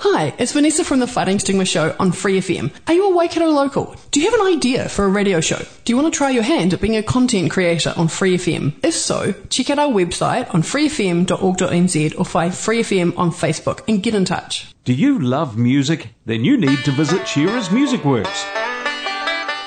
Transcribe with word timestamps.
Hi, 0.00 0.32
it's 0.38 0.52
Vanessa 0.52 0.84
from 0.84 1.00
the 1.00 1.08
Fighting 1.08 1.40
Stigma 1.40 1.64
Show 1.64 1.92
on 1.98 2.12
Free 2.12 2.38
FM. 2.38 2.70
Are 2.86 2.94
you 2.94 3.10
a 3.10 3.16
Waikato 3.16 3.48
local? 3.48 3.96
Do 4.12 4.20
you 4.20 4.30
have 4.30 4.40
an 4.40 4.46
idea 4.46 4.88
for 4.88 5.04
a 5.04 5.08
radio 5.08 5.40
show? 5.40 5.58
Do 5.84 5.92
you 5.92 5.96
want 5.96 6.12
to 6.12 6.16
try 6.16 6.30
your 6.30 6.44
hand 6.44 6.72
at 6.72 6.80
being 6.80 6.96
a 6.96 7.02
content 7.02 7.50
creator 7.50 7.92
on 7.96 8.06
Free 8.06 8.36
FM? 8.36 8.74
If 8.84 8.94
so, 8.94 9.34
check 9.48 9.70
out 9.70 9.80
our 9.80 9.88
website 9.90 10.54
on 10.54 10.62
freefm.org.nz 10.62 12.16
or 12.16 12.24
find 12.24 12.54
Free 12.54 12.82
FM 12.82 13.18
on 13.18 13.32
Facebook 13.32 13.80
and 13.88 14.00
get 14.00 14.14
in 14.14 14.24
touch. 14.24 14.72
Do 14.84 14.94
you 14.94 15.18
love 15.18 15.58
music? 15.58 16.10
Then 16.26 16.44
you 16.44 16.56
need 16.56 16.78
to 16.84 16.92
visit 16.92 17.26
Shearer's 17.26 17.72
Music 17.72 18.04
Works. 18.04 18.44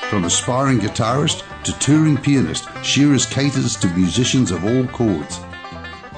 From 0.08 0.24
aspiring 0.24 0.78
guitarist 0.78 1.42
to 1.64 1.78
touring 1.78 2.16
pianist, 2.16 2.68
Shearer's 2.82 3.26
caters 3.26 3.76
to 3.76 3.88
musicians 3.88 4.50
of 4.50 4.64
all 4.64 4.86
chords. 4.86 5.40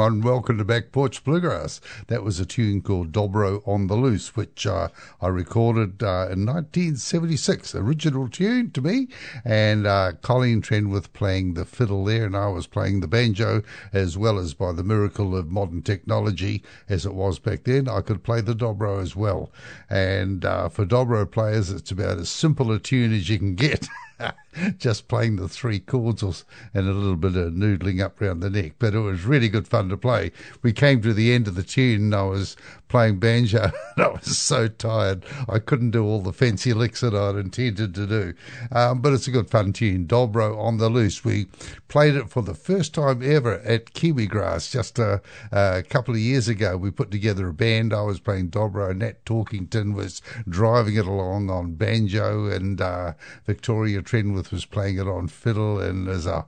And 0.00 0.24
welcome 0.24 0.58
to 0.58 0.64
Back 0.64 0.90
Porch 0.90 1.22
Bluegrass. 1.22 1.80
That 2.08 2.24
was 2.24 2.40
a 2.40 2.46
tune 2.46 2.82
called 2.82 3.12
Dobro 3.12 3.62
on 3.68 3.86
the 3.86 3.94
Loose, 3.94 4.34
which 4.34 4.66
uh, 4.66 4.88
I 5.20 5.28
recorded 5.28 6.02
uh, 6.02 6.26
in 6.32 6.44
1976. 6.44 7.76
Original 7.76 8.28
tune 8.28 8.72
to 8.72 8.80
me, 8.80 9.06
and 9.44 9.86
uh, 9.86 10.12
Colleen 10.22 10.60
Trenwith 10.60 11.12
playing 11.12 11.54
the 11.54 11.64
fiddle 11.64 12.04
there, 12.04 12.26
and 12.26 12.36
I 12.36 12.48
was 12.48 12.66
playing 12.66 12.98
the 12.98 13.06
banjo, 13.06 13.62
as 13.92 14.18
well 14.18 14.38
as 14.38 14.54
by 14.54 14.72
the 14.72 14.82
miracle 14.82 15.36
of 15.36 15.52
modern 15.52 15.82
technology, 15.82 16.64
as 16.88 17.06
it 17.06 17.14
was 17.14 17.38
back 17.38 17.62
then, 17.62 17.88
I 17.88 18.00
could 18.00 18.24
play 18.24 18.40
the 18.40 18.54
dobro 18.54 19.00
as 19.00 19.14
well. 19.14 19.52
And 19.88 20.44
uh, 20.44 20.68
for 20.68 20.84
dobro 20.84 21.30
players, 21.30 21.70
it's 21.70 21.92
about 21.92 22.18
as 22.18 22.28
simple 22.28 22.72
a 22.72 22.80
tune 22.80 23.12
as 23.12 23.28
you 23.28 23.38
can 23.38 23.54
get. 23.54 23.86
just 24.78 25.08
playing 25.08 25.36
the 25.36 25.48
three 25.48 25.80
chords 25.80 26.22
and 26.22 26.88
a 26.88 26.92
little 26.92 27.16
bit 27.16 27.36
of 27.36 27.52
noodling 27.52 28.02
up 28.02 28.20
round 28.20 28.42
the 28.42 28.50
neck. 28.50 28.72
But 28.78 28.94
it 28.94 29.00
was 29.00 29.24
really 29.24 29.48
good 29.48 29.68
fun 29.68 29.88
to 29.88 29.96
play. 29.96 30.32
We 30.62 30.72
came 30.72 31.00
to 31.02 31.12
the 31.12 31.32
end 31.32 31.48
of 31.48 31.54
the 31.54 31.62
tune 31.62 32.02
and 32.04 32.14
I 32.14 32.22
was 32.22 32.56
playing 32.88 33.18
banjo 33.18 33.70
and 33.96 34.04
I 34.04 34.08
was 34.08 34.38
so 34.38 34.66
tired 34.66 35.24
I 35.48 35.58
couldn't 35.58 35.90
do 35.90 36.04
all 36.04 36.20
the 36.20 36.32
fancy 36.32 36.72
licks 36.72 37.00
that 37.00 37.14
I'd 37.14 37.36
intended 37.36 37.94
to 37.94 38.06
do. 38.06 38.34
Um, 38.72 39.00
but 39.00 39.12
it's 39.12 39.28
a 39.28 39.30
good 39.30 39.50
fun 39.50 39.72
tune. 39.72 40.06
Dobro 40.06 40.58
on 40.58 40.78
the 40.78 40.88
loose. 40.88 41.24
We 41.24 41.46
played 41.88 42.14
it 42.14 42.30
for 42.30 42.42
the 42.42 42.54
first 42.54 42.94
time 42.94 43.22
ever 43.22 43.60
at 43.60 43.92
Kiwigrass 43.92 44.70
just 44.70 44.98
a, 44.98 45.20
a 45.52 45.82
couple 45.88 46.14
of 46.14 46.20
years 46.20 46.48
ago. 46.48 46.76
We 46.76 46.90
put 46.90 47.10
together 47.10 47.48
a 47.48 47.54
band. 47.54 47.92
I 47.92 48.02
was 48.02 48.20
playing 48.20 48.50
Dobro. 48.50 48.96
Nat 48.96 49.24
Talkington 49.24 49.94
was 49.94 50.22
driving 50.48 50.96
it 50.96 51.06
along 51.06 51.50
on 51.50 51.74
banjo 51.74 52.46
and 52.46 52.80
uh, 52.80 53.12
Victoria 53.46 54.02
Trenwith 54.48 54.52
was 54.52 54.64
playing 54.64 54.98
it 54.98 55.06
on 55.06 55.28
fiddle 55.28 55.80
and 55.80 56.06
there's 56.06 56.26
a 56.26 56.46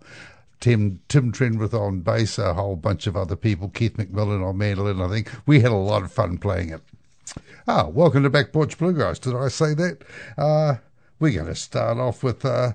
Tim 0.58 1.00
Tim 1.08 1.32
Trenwith 1.32 1.72
on 1.74 2.00
bass, 2.00 2.38
a 2.38 2.54
whole 2.54 2.76
bunch 2.76 3.06
of 3.06 3.16
other 3.16 3.36
people, 3.36 3.68
Keith 3.68 3.96
McMillan 3.96 4.46
on 4.46 4.58
mandolin. 4.58 5.00
I 5.00 5.08
think 5.08 5.30
we 5.46 5.60
had 5.60 5.72
a 5.72 5.76
lot 5.76 6.02
of 6.02 6.12
fun 6.12 6.38
playing 6.38 6.70
it. 6.70 6.82
Ah, 7.66 7.86
welcome 7.86 8.22
to 8.24 8.30
Back 8.30 8.52
Porch 8.52 8.76
Bluegrass. 8.76 9.18
Did 9.18 9.36
I 9.36 9.48
say 9.48 9.74
that? 9.74 10.02
Uh, 10.36 10.76
we're 11.18 11.32
going 11.34 11.46
to 11.46 11.54
start 11.54 11.98
off 11.98 12.22
with 12.22 12.44
uh, 12.44 12.72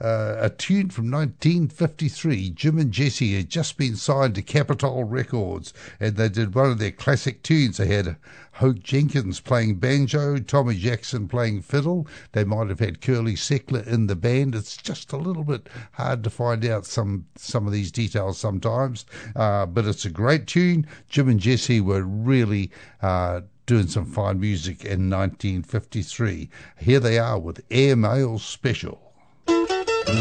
uh, 0.00 0.36
a 0.38 0.50
tune 0.50 0.90
from 0.90 1.10
1953. 1.10 2.50
Jim 2.50 2.78
and 2.78 2.92
Jesse 2.92 3.34
had 3.34 3.48
just 3.48 3.76
been 3.76 3.96
signed 3.96 4.34
to 4.34 4.42
Capitol 4.42 5.04
Records, 5.04 5.72
and 6.00 6.16
they 6.16 6.28
did 6.28 6.54
one 6.54 6.70
of 6.70 6.78
their 6.78 6.90
classic 6.90 7.42
tunes. 7.42 7.76
They 7.76 7.86
had 7.86 8.16
Hoke 8.54 8.80
Jenkins 8.80 9.40
playing 9.40 9.76
banjo, 9.76 10.38
Tommy 10.38 10.76
Jackson 10.76 11.28
playing 11.28 11.62
fiddle. 11.62 12.06
They 12.32 12.44
might 12.44 12.68
have 12.68 12.80
had 12.80 13.00
Curly 13.00 13.34
Seckler 13.34 13.86
in 13.86 14.06
the 14.06 14.16
band. 14.16 14.54
It's 14.54 14.76
just 14.76 15.12
a 15.12 15.16
little 15.16 15.44
bit 15.44 15.68
hard 15.92 16.22
to 16.24 16.30
find 16.30 16.64
out 16.64 16.86
some 16.86 17.26
some 17.36 17.66
of 17.66 17.72
these 17.72 17.90
details 17.90 18.38
sometimes, 18.38 19.06
uh, 19.34 19.66
but 19.66 19.86
it's 19.86 20.04
a 20.04 20.10
great 20.10 20.46
tune. 20.46 20.86
Jim 21.08 21.28
and 21.28 21.40
Jesse 21.40 21.80
were 21.80 22.02
really. 22.02 22.70
Uh, 23.02 23.42
doing 23.66 23.86
some 23.86 24.04
fine 24.04 24.38
music 24.38 24.84
in 24.84 25.08
1953. 25.08 26.50
Here 26.80 27.00
they 27.00 27.18
are 27.18 27.38
with 27.38 27.64
Airmail 27.70 28.38
Special. 28.38 29.00
Left 30.06 30.16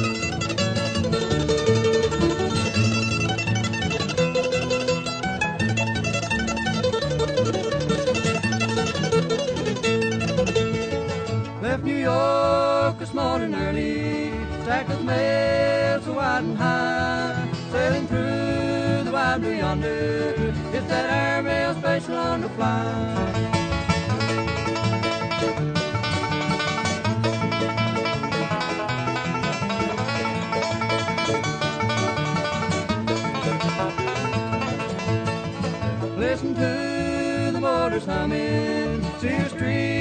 New 11.83 11.97
York 11.97 12.97
this 12.97 13.13
morning 13.13 13.53
early, 13.55 14.31
stacked 14.61 14.87
with 14.87 15.01
mail 15.01 16.01
so 16.01 16.13
wide 16.13 16.43
and 16.45 16.57
high, 16.57 17.49
sailing 17.71 18.07
through 18.07 19.03
the 19.03 19.11
wide 19.11 19.41
blue 19.41 19.51
yonder. 19.51 20.33
It's 20.71 20.87
that 20.87 21.09
airmail 21.09 21.73
special 21.75 22.15
on 22.15 22.39
the 22.39 22.49
fly. 22.49 23.32
Humming, 38.05 39.03
see 39.19 39.27
her 39.27 39.49
streaking 39.49 39.92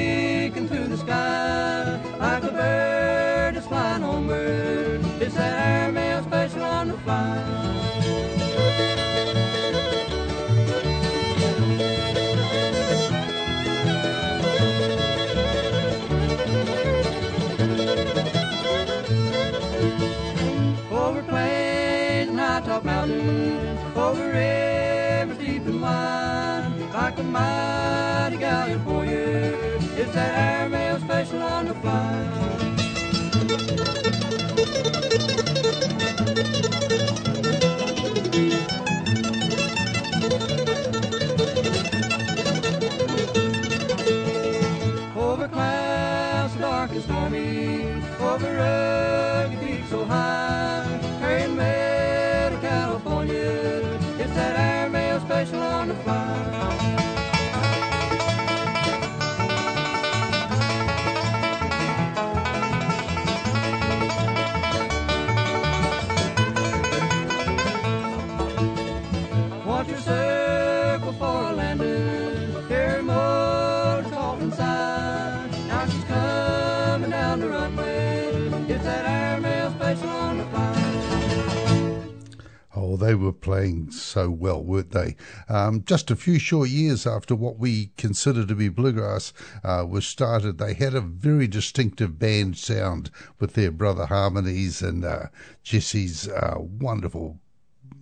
Oh, 82.74 82.96
they 82.96 83.14
were 83.14 83.32
playing 83.32 83.90
so 83.90 84.30
well, 84.30 84.62
weren't 84.62 84.92
they? 84.92 85.16
Um, 85.48 85.84
just 85.84 86.10
a 86.10 86.16
few 86.16 86.38
short 86.38 86.70
years 86.70 87.06
after 87.06 87.34
what 87.34 87.58
we 87.58 87.92
consider 87.98 88.46
to 88.46 88.54
be 88.54 88.70
bluegrass 88.70 89.34
uh, 89.62 89.84
was 89.86 90.06
started, 90.06 90.56
they 90.56 90.74
had 90.74 90.94
a 90.94 91.02
very 91.02 91.46
distinctive 91.46 92.18
band 92.18 92.56
sound 92.56 93.10
with 93.38 93.52
their 93.52 93.70
brother 93.70 94.06
harmonies 94.06 94.80
and 94.80 95.04
uh, 95.04 95.26
Jesse's 95.62 96.26
uh, 96.28 96.56
wonderful 96.58 97.38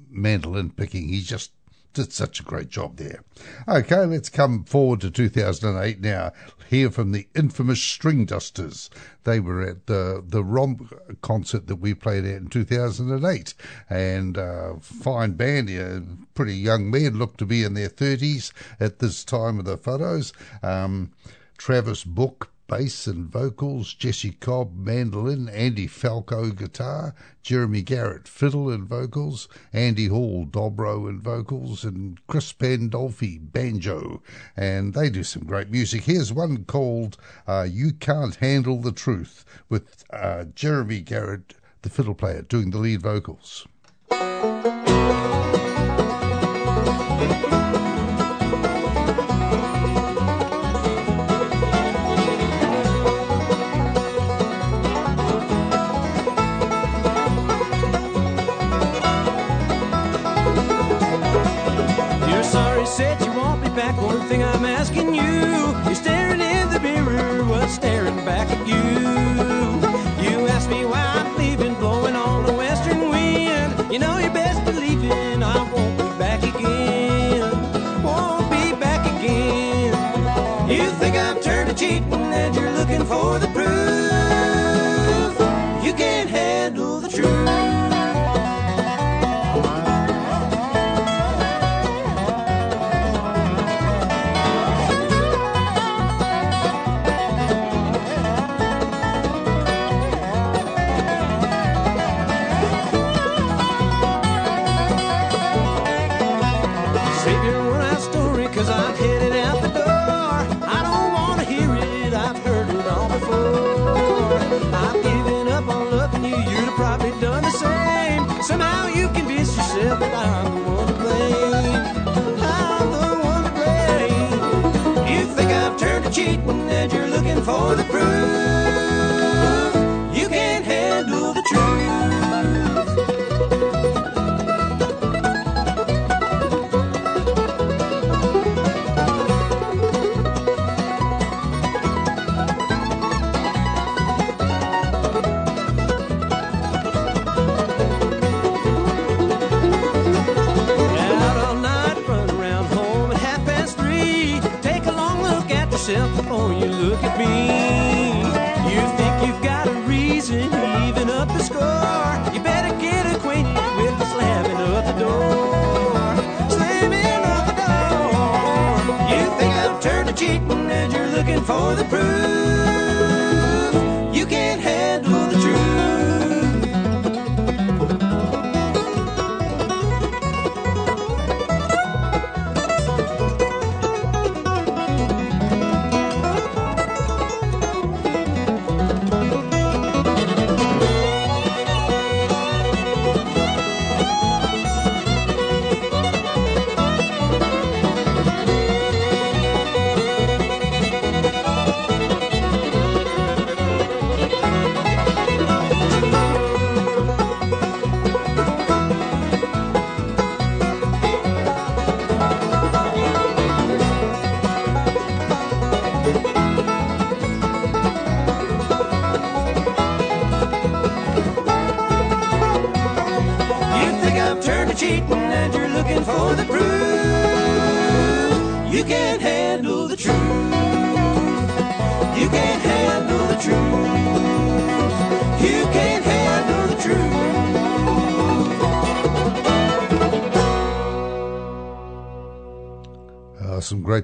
mandolin 0.08 0.70
picking. 0.70 1.08
He 1.08 1.22
just 1.22 1.52
did 1.92 2.12
such 2.12 2.40
a 2.40 2.44
great 2.44 2.68
job 2.68 2.96
there. 2.96 3.22
Okay, 3.68 4.04
let's 4.04 4.28
come 4.28 4.64
forward 4.64 5.00
to 5.00 5.10
2008 5.10 6.00
now. 6.00 6.32
Hear 6.68 6.90
from 6.90 7.12
the 7.12 7.26
infamous 7.34 7.80
Stringdusters. 7.80 8.90
They 9.24 9.40
were 9.40 9.62
at 9.62 9.86
the 9.86 10.22
the 10.24 10.44
Romp 10.44 10.92
concert 11.20 11.66
that 11.66 11.76
we 11.76 11.94
played 11.94 12.24
at 12.24 12.36
in 12.36 12.46
2008, 12.46 13.54
and 13.88 14.38
uh, 14.38 14.74
fine 14.80 15.32
band 15.32 15.68
here. 15.68 16.02
Pretty 16.34 16.54
young 16.54 16.90
men, 16.90 17.18
looked 17.18 17.38
to 17.38 17.46
be 17.46 17.64
in 17.64 17.74
their 17.74 17.88
30s 17.88 18.52
at 18.78 19.00
this 19.00 19.24
time 19.24 19.58
of 19.58 19.64
the 19.64 19.76
photos. 19.76 20.32
Um, 20.62 21.10
Travis 21.58 22.04
Book 22.04 22.50
bass 22.70 23.08
and 23.08 23.26
vocals, 23.26 23.92
Jesse 23.94 24.30
Cobb 24.30 24.76
mandolin, 24.76 25.48
Andy 25.48 25.88
Falco 25.88 26.50
guitar, 26.52 27.16
Jeremy 27.42 27.82
Garrett 27.82 28.28
fiddle 28.28 28.70
and 28.70 28.84
vocals, 28.84 29.48
Andy 29.72 30.06
Hall 30.06 30.46
dobro 30.46 31.08
and 31.08 31.20
vocals, 31.20 31.82
and 31.82 32.24
Chris 32.28 32.52
Pandolfi 32.52 33.40
banjo. 33.40 34.22
And 34.56 34.94
they 34.94 35.10
do 35.10 35.24
some 35.24 35.42
great 35.42 35.68
music. 35.68 36.04
Here's 36.04 36.32
one 36.32 36.64
called 36.64 37.18
uh, 37.48 37.66
You 37.68 37.92
Can't 37.92 38.36
Handle 38.36 38.80
the 38.80 38.92
Truth 38.92 39.44
with 39.68 40.04
uh, 40.10 40.44
Jeremy 40.54 41.00
Garrett, 41.00 41.56
the 41.82 41.90
fiddle 41.90 42.14
player, 42.14 42.42
doing 42.42 42.70
the 42.70 42.78
lead 42.78 43.02
vocals. 43.02 43.66
For 83.10 83.40
the 83.40 83.49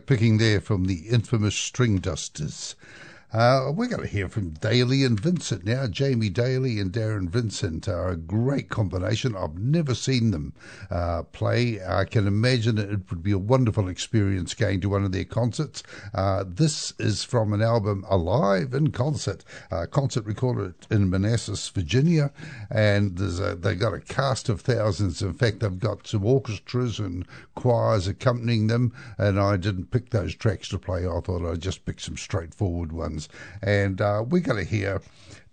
picking 0.06 0.38
there 0.38 0.60
from 0.60 0.86
the 0.86 1.08
infamous 1.08 1.54
Stringdusters. 1.54 2.74
Uh, 3.36 3.70
we're 3.70 3.86
going 3.86 4.00
to 4.00 4.08
hear 4.08 4.30
from 4.30 4.50
Dailey 4.50 5.04
and 5.04 5.20
Vincent 5.20 5.62
now. 5.62 5.86
Jamie 5.86 6.30
Dailey 6.30 6.80
and 6.80 6.90
Darrin 6.90 7.28
Vincent 7.28 7.86
are 7.86 8.08
a 8.08 8.16
great 8.16 8.70
combination. 8.70 9.36
I've 9.36 9.58
never 9.58 9.94
seen 9.94 10.30
them 10.30 10.54
uh, 10.90 11.22
play. 11.24 11.78
I 11.86 12.06
can 12.06 12.26
imagine 12.26 12.78
it 12.78 13.10
would 13.10 13.22
be 13.22 13.32
a 13.32 13.38
wonderful 13.38 13.90
experience 13.90 14.54
going 14.54 14.80
to 14.80 14.88
one 14.88 15.04
of 15.04 15.12
their 15.12 15.26
concerts. 15.26 15.82
Uh, 16.14 16.44
this 16.48 16.94
is 16.98 17.24
from 17.24 17.52
an 17.52 17.60
album 17.60 18.06
Alive 18.08 18.72
in 18.72 18.90
Concert, 18.90 19.44
concert 19.90 20.24
recorded 20.24 20.74
in 20.90 21.10
Manassas, 21.10 21.68
Virginia, 21.68 22.32
and 22.70 23.20
a, 23.20 23.54
they 23.54 23.74
got 23.74 23.92
a 23.92 24.00
cast 24.00 24.48
of 24.48 24.62
thousands. 24.62 25.20
In 25.20 25.34
fact, 25.34 25.60
they've 25.60 25.78
got 25.78 26.06
some 26.06 26.24
orchestras 26.24 26.98
and 26.98 27.26
choirs 27.54 28.08
accompanying 28.08 28.68
them, 28.68 28.94
and 29.18 29.38
I 29.38 29.58
didn't 29.58 29.90
pick 29.90 30.08
those 30.08 30.34
tracks 30.34 30.70
to 30.70 30.78
play. 30.78 31.06
I 31.06 31.20
thought 31.20 31.46
I'd 31.46 31.60
just 31.60 31.84
pick 31.84 32.00
some 32.00 32.16
straightforward 32.16 32.92
ones. 32.92 33.25
And 33.62 34.00
uh, 34.00 34.24
we're 34.26 34.40
going 34.40 34.64
to 34.64 34.70
hear 34.70 35.00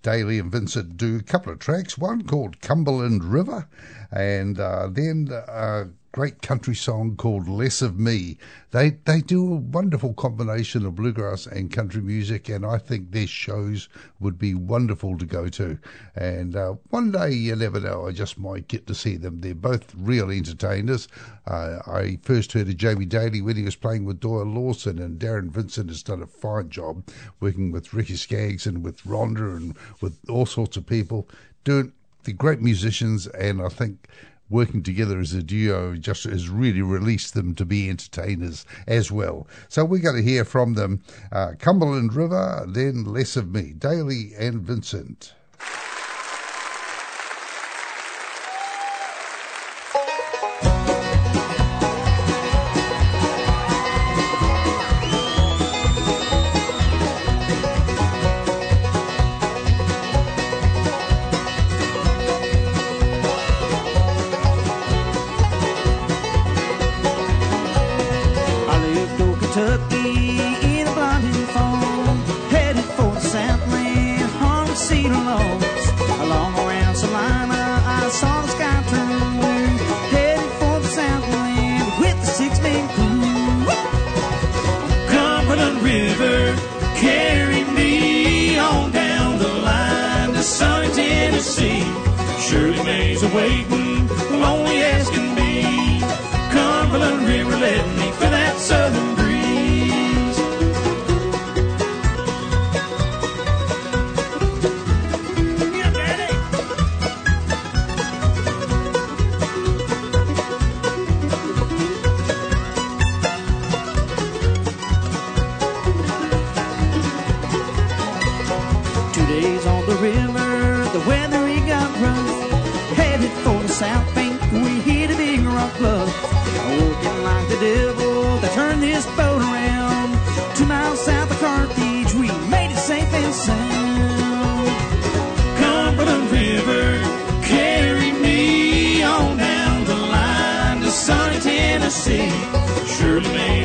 Dailey 0.03 0.39
and 0.39 0.51
Vincent 0.51 0.97
do 0.97 1.17
a 1.17 1.23
couple 1.23 1.53
of 1.53 1.59
tracks, 1.59 1.97
one 1.97 2.23
called 2.23 2.59
Cumberland 2.61 3.23
River, 3.23 3.67
and 4.11 4.59
uh, 4.59 4.87
then 4.91 5.29
a 5.31 5.87
great 6.13 6.43
country 6.43 6.75
song 6.75 7.15
called 7.15 7.47
Less 7.47 7.81
of 7.81 7.99
Me. 7.99 8.37
They 8.69 8.91
they 9.05 9.19
do 9.19 9.51
a 9.51 9.57
wonderful 9.57 10.13
combination 10.13 10.85
of 10.85 10.93
bluegrass 10.93 11.47
and 11.47 11.73
country 11.73 12.03
music, 12.03 12.49
and 12.49 12.63
I 12.63 12.77
think 12.77 13.11
their 13.11 13.25
shows 13.25 13.89
would 14.19 14.37
be 14.37 14.53
wonderful 14.53 15.17
to 15.17 15.25
go 15.25 15.49
to. 15.49 15.79
And 16.15 16.55
uh, 16.55 16.75
one 16.91 17.11
day, 17.11 17.31
you 17.31 17.55
never 17.55 17.79
know, 17.79 18.07
I 18.07 18.11
just 18.11 18.37
might 18.37 18.67
get 18.67 18.85
to 18.87 18.93
see 18.93 19.17
them. 19.17 19.41
They're 19.41 19.55
both 19.55 19.91
real 19.97 20.29
entertainers. 20.29 21.07
Uh, 21.47 21.79
I 21.87 22.19
first 22.21 22.53
heard 22.53 22.69
of 22.69 22.77
Jamie 22.77 23.07
Dailey 23.07 23.43
when 23.43 23.55
he 23.55 23.63
was 23.63 23.75
playing 23.75 24.05
with 24.05 24.19
Doyle 24.19 24.45
Lawson, 24.45 24.99
and 24.99 25.17
Darrin 25.17 25.49
Vincent 25.49 25.89
has 25.89 26.03
done 26.03 26.21
a 26.21 26.27
fine 26.27 26.69
job 26.69 27.09
working 27.39 27.71
with 27.71 27.91
Ricky 27.91 28.17
Skaggs 28.17 28.67
and 28.67 28.83
with 28.83 29.01
Rhonda 29.01 29.57
and 29.57 29.75
with 29.99 30.19
all 30.29 30.45
sorts 30.45 30.77
of 30.77 30.85
people 30.85 31.27
doing 31.63 31.91
the 32.23 32.33
great 32.33 32.61
musicians, 32.61 33.25
and 33.27 33.61
I 33.61 33.69
think 33.69 34.07
working 34.49 34.83
together 34.83 35.19
as 35.19 35.33
a 35.33 35.41
duo 35.41 35.95
just 35.95 36.25
has 36.25 36.49
really 36.49 36.81
released 36.81 37.33
them 37.33 37.55
to 37.55 37.65
be 37.65 37.89
entertainers 37.89 38.65
as 38.87 39.11
well. 39.11 39.47
So 39.69 39.85
we're 39.85 40.01
going 40.01 40.17
to 40.17 40.29
hear 40.29 40.45
from 40.45 40.73
them 40.73 41.01
uh, 41.31 41.53
Cumberland 41.59 42.13
River, 42.13 42.65
then 42.67 43.03
Less 43.03 43.35
of 43.35 43.51
Me, 43.53 43.73
Dailey 43.77 44.33
and 44.37 44.61
Vincent. 44.61 45.33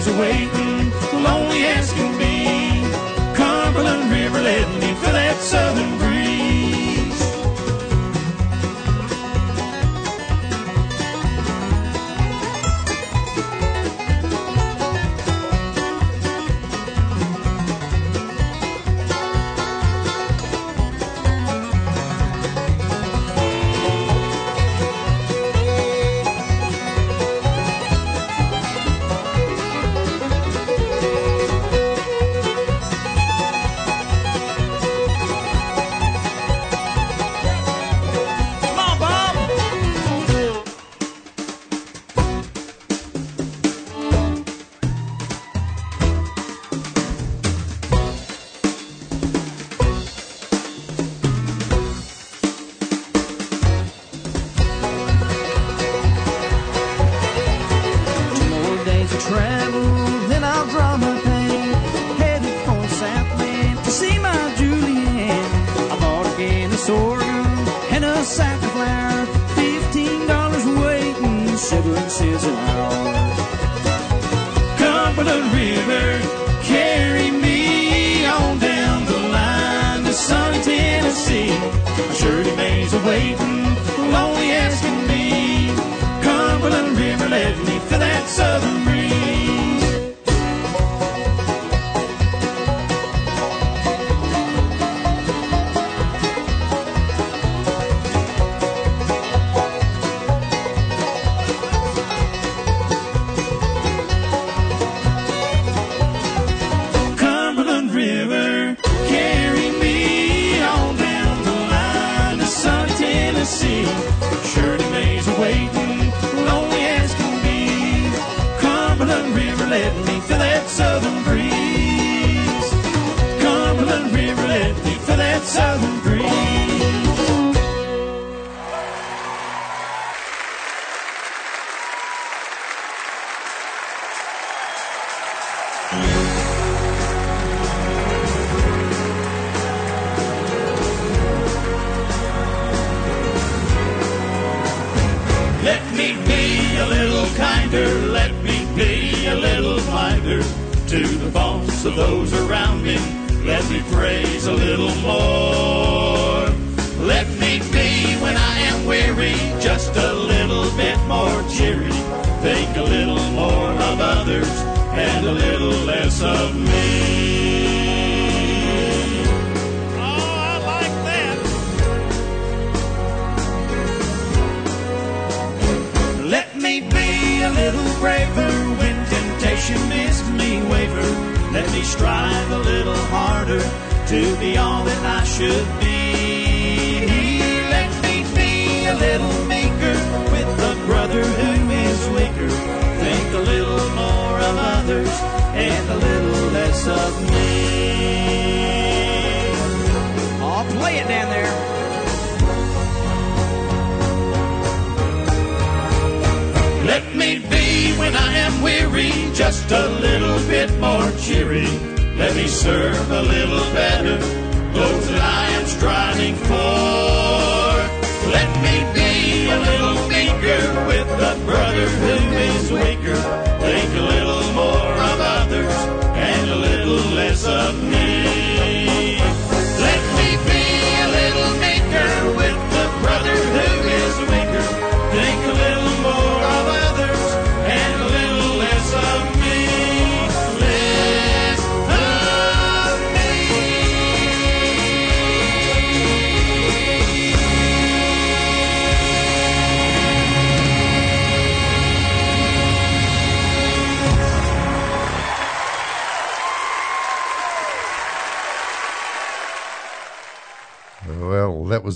Shirley 0.00 0.46
May's 0.46 0.67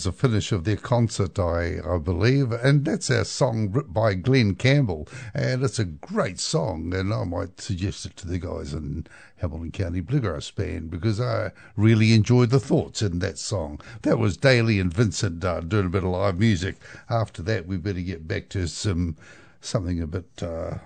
was 0.02 0.16
the 0.16 0.28
finish 0.28 0.50
of 0.50 0.64
their 0.64 0.76
concert, 0.76 1.38
I, 1.38 1.78
I 1.86 1.98
believe, 1.98 2.50
and 2.50 2.84
that's 2.84 3.08
our 3.08 3.24
song 3.24 3.68
by 3.86 4.14
Glen 4.14 4.56
Campbell, 4.56 5.06
and 5.32 5.62
it's 5.62 5.78
a 5.78 5.84
great 5.84 6.40
song, 6.40 6.92
and 6.92 7.14
I 7.14 7.22
might 7.22 7.60
suggest 7.60 8.06
it 8.06 8.16
to 8.16 8.26
the 8.26 8.38
guys 8.38 8.72
in 8.72 9.06
Hamilton 9.36 9.70
County 9.70 10.00
Bluegrass 10.00 10.50
Band 10.50 10.90
because 10.90 11.20
I 11.20 11.52
really 11.76 12.14
enjoyed 12.14 12.50
the 12.50 12.58
thoughts 12.58 13.00
in 13.00 13.20
that 13.20 13.38
song. 13.38 13.80
That 14.02 14.18
was 14.18 14.36
Dailey 14.36 14.80
and 14.80 14.92
Vincent 14.92 15.44
uh, 15.44 15.60
doing 15.60 15.86
a 15.86 15.90
bit 15.90 16.02
of 16.02 16.10
live 16.10 16.38
music. 16.38 16.76
After 17.08 17.40
that, 17.42 17.68
we 17.68 17.76
better 17.76 18.00
get 18.00 18.26
back 18.26 18.48
to 18.50 18.66
some 18.66 19.16
something 19.60 20.02
a 20.02 20.06
bit. 20.08 20.42
Uh, 20.42 20.78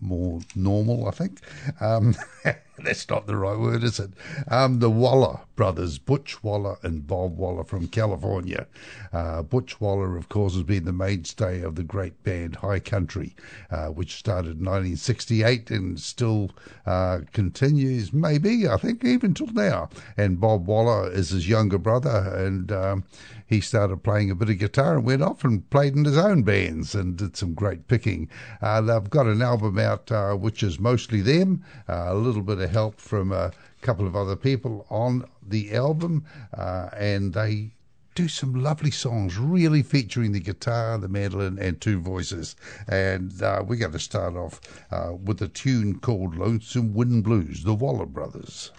more 0.00 0.40
normal, 0.54 1.08
I 1.08 1.12
think. 1.12 1.40
Um, 1.80 2.14
that's 2.82 3.08
not 3.08 3.26
the 3.26 3.36
right 3.36 3.58
word, 3.58 3.82
is 3.82 3.98
it? 3.98 4.10
Um, 4.48 4.78
the 4.78 4.90
Waller 4.90 5.40
brothers, 5.56 5.98
Butch 5.98 6.42
Waller 6.44 6.76
and 6.82 7.06
Bob 7.06 7.36
Waller 7.36 7.64
from 7.64 7.88
California. 7.88 8.66
Uh, 9.12 9.42
Butch 9.42 9.80
Waller, 9.80 10.16
of 10.16 10.28
course, 10.28 10.54
has 10.54 10.62
been 10.62 10.84
the 10.84 10.92
mainstay 10.92 11.62
of 11.62 11.74
the 11.74 11.82
great 11.82 12.22
band 12.22 12.56
High 12.56 12.78
Country, 12.78 13.34
uh, 13.70 13.86
which 13.86 14.14
started 14.14 14.58
in 14.58 14.64
1968 14.64 15.70
and 15.72 15.98
still 15.98 16.50
uh, 16.86 17.20
continues, 17.32 18.12
maybe, 18.12 18.68
I 18.68 18.76
think, 18.76 19.04
even 19.04 19.34
till 19.34 19.48
now. 19.48 19.88
And 20.16 20.40
Bob 20.40 20.66
Waller 20.66 21.10
is 21.10 21.30
his 21.30 21.48
younger 21.48 21.78
brother, 21.78 22.32
and 22.36 22.70
um, 22.70 23.04
he 23.48 23.60
started 23.60 24.02
playing 24.02 24.30
a 24.30 24.34
bit 24.34 24.50
of 24.50 24.58
guitar 24.58 24.96
and 24.96 25.04
went 25.04 25.22
off 25.22 25.42
and 25.42 25.68
played 25.70 25.96
in 25.96 26.04
his 26.04 26.18
own 26.18 26.42
bands 26.42 26.94
and 26.94 27.16
did 27.16 27.36
some 27.36 27.54
great 27.54 27.88
picking. 27.88 28.28
Uh, 28.60 28.80
they've 28.80 29.10
got 29.10 29.26
an 29.26 29.40
album 29.40 29.78
out 29.78 30.12
uh, 30.12 30.34
which 30.34 30.62
is 30.62 30.78
mostly 30.78 31.22
them, 31.22 31.64
uh, 31.88 32.06
a 32.08 32.14
little 32.14 32.42
bit 32.42 32.58
of 32.58 32.70
help 32.70 33.00
from 33.00 33.32
a 33.32 33.50
couple 33.80 34.06
of 34.06 34.14
other 34.14 34.36
people 34.36 34.86
on 34.90 35.24
the 35.42 35.74
album, 35.74 36.24
uh, 36.56 36.90
and 36.96 37.32
they 37.32 37.72
do 38.14 38.28
some 38.28 38.52
lovely 38.52 38.90
songs, 38.90 39.38
really 39.38 39.80
featuring 39.80 40.32
the 40.32 40.40
guitar, 40.40 40.98
the 40.98 41.08
mandolin, 41.08 41.56
and 41.58 41.80
two 41.80 42.00
voices. 42.00 42.56
And 42.88 43.40
uh, 43.40 43.62
we're 43.64 43.76
going 43.76 43.92
to 43.92 43.98
start 44.00 44.34
off 44.34 44.60
uh, 44.90 45.12
with 45.14 45.40
a 45.40 45.46
tune 45.46 46.00
called 46.00 46.36
Lonesome 46.36 46.94
Wind 46.94 47.22
Blues, 47.22 47.62
the 47.62 47.74
Waller 47.74 48.06
Brothers. 48.06 48.72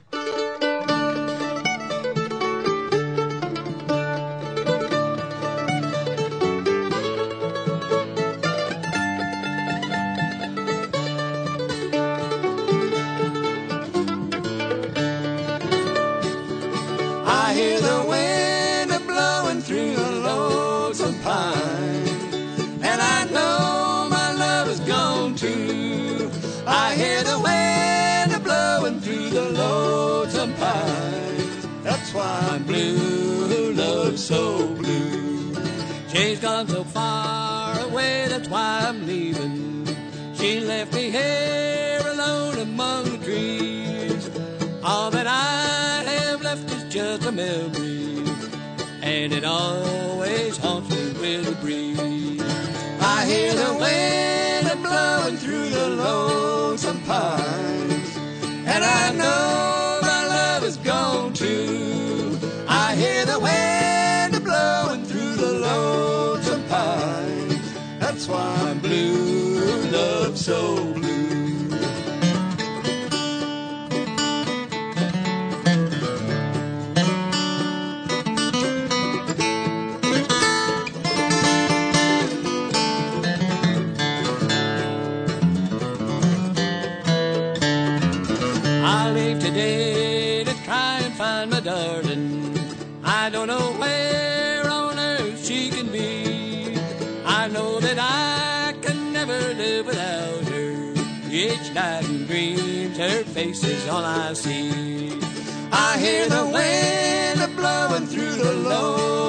Why 38.49 38.85
I'm 38.87 39.05
leaving. 39.05 39.87
She 40.33 40.59
left 40.59 40.93
me 40.93 41.11
here 41.11 42.01
alone 42.05 42.57
among 42.59 43.03
the 43.05 43.17
trees. 43.23 44.29
All 44.83 45.11
that 45.11 45.27
I 45.27 46.03
have 46.09 46.41
left 46.41 46.71
is 46.71 46.83
just 46.93 47.25
a 47.25 47.31
memory, 47.31 48.25
and 49.01 49.33
it 49.33 49.43
always 49.43 50.57
haunts 50.57 50.89
me 50.89 51.13
with 51.21 51.47
a 51.47 51.55
breeze. 51.61 52.41
I 53.01 53.25
hear 53.25 53.53
the 53.53 53.73
wind 53.79 54.81
blowing 54.81 55.37
through 55.37 55.69
the 55.69 55.89
lonesome 55.89 57.01
pines, 57.03 58.17
and 58.65 58.83
I 58.83 59.11
know 59.13 59.68
why 68.29 68.55
I'm 68.69 68.79
blue, 68.79 69.91
love 69.91 70.37
so 70.37 70.88
Each 101.61 101.73
night 101.73 102.05
in 102.05 102.25
dreams, 102.25 102.97
her 102.97 103.23
face 103.23 103.63
is 103.63 103.87
all 103.87 104.03
I 104.03 104.33
see. 104.33 105.11
I 105.71 105.97
hear 105.99 106.29
the 106.29 106.45
wind 106.53 107.55
blowing 107.55 108.07
through 108.07 108.35
the 108.35 108.53
lonesome 108.53 109.28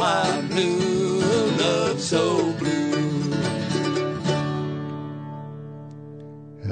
Blue, 0.00 1.20
love 1.58 2.00
so 2.00 2.54
blue. 2.54 3.34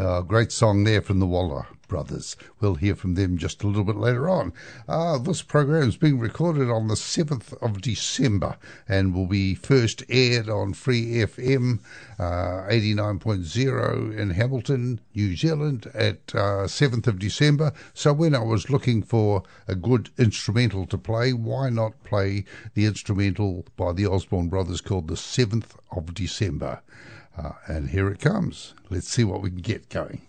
Uh, 0.01 0.23
great 0.23 0.51
song 0.51 0.85
there 0.85 1.03
from 1.03 1.19
the 1.19 1.27
Waller 1.27 1.67
Brothers. 1.88 2.37
We'll 2.61 2.77
hear 2.77 2.94
from 2.94 3.14
them 3.14 3.38
just 3.38 3.62
a 3.62 3.66
little 3.66 3.85
bit 3.85 3.96
later 3.96 4.29
on. 4.29 4.53
Uh, 4.87 5.18
this 5.18 5.42
program 5.42 5.88
is 5.88 5.96
being 5.96 6.18
recorded 6.18 6.70
on 6.70 6.88
the 6.88 6.94
7th 6.94 7.61
of 7.62 7.81
December 7.81 8.57
and 8.87 9.14
will 9.14 9.27
be 9.27 9.55
first 9.55 10.05
aired 10.09 10.48
on 10.48 10.74
Free 10.74 11.07
FM 11.14 11.81
uh, 12.18 12.66
89.0 12.68 14.16
in 14.16 14.31
Hamilton, 14.31 15.01
New 15.14 15.37
Zealand 15.37 15.90
at 15.94 16.35
uh, 16.35 16.66
7th 16.66 17.07
of 17.07 17.18
December. 17.18 17.72
So 17.94 18.12
when 18.12 18.35
I 18.35 18.42
was 18.42 18.70
looking 18.70 19.03
for 19.03 19.42
a 19.66 19.74
good 19.74 20.11
instrumental 20.18 20.87
to 20.87 20.98
play, 20.98 21.33
why 21.33 21.70
not 21.70 22.05
play 22.05 22.44
the 22.74 22.85
instrumental 22.85 23.64
by 23.77 23.92
the 23.92 24.07
Osborne 24.07 24.48
Brothers 24.48 24.81
called 24.81 25.09
the 25.09 25.14
7th 25.14 25.77
of 25.90 26.14
December? 26.14 26.83
Uh, 27.37 27.53
and 27.66 27.90
here 27.90 28.09
it 28.09 28.20
comes. 28.20 28.74
Let's 28.90 29.09
see 29.09 29.24
what 29.24 29.42
we 29.42 29.51
can 29.51 29.61
get 29.61 29.88
going. 29.88 30.22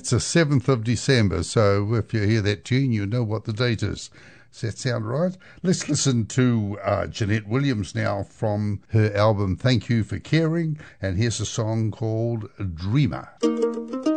That's 0.00 0.10
the 0.12 0.16
7th 0.16 0.66
of 0.66 0.82
December, 0.82 1.42
so 1.42 1.92
if 1.92 2.14
you 2.14 2.22
hear 2.22 2.40
that 2.40 2.64
tune, 2.64 2.90
you 2.90 3.04
know 3.04 3.22
what 3.22 3.44
the 3.44 3.52
date 3.52 3.82
is. 3.82 4.08
Does 4.50 4.62
that 4.62 4.78
sound 4.78 5.06
right? 5.06 5.36
Let's 5.62 5.90
listen 5.90 6.24
to 6.28 6.78
uh, 6.82 7.06
Jeanette 7.08 7.46
Williams 7.46 7.94
now 7.94 8.22
from 8.22 8.80
her 8.92 9.14
album 9.14 9.56
Thank 9.56 9.90
You 9.90 10.02
for 10.02 10.18
Caring, 10.18 10.78
and 11.02 11.18
here's 11.18 11.38
a 11.38 11.44
song 11.44 11.90
called 11.90 12.48
Dreamer. 12.74 13.28
Dreamer, 13.42 14.09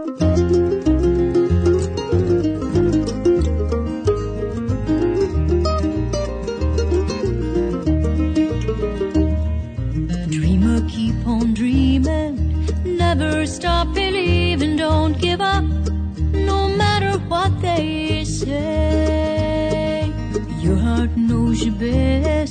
knows 21.91 22.42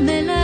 Some 0.00 0.39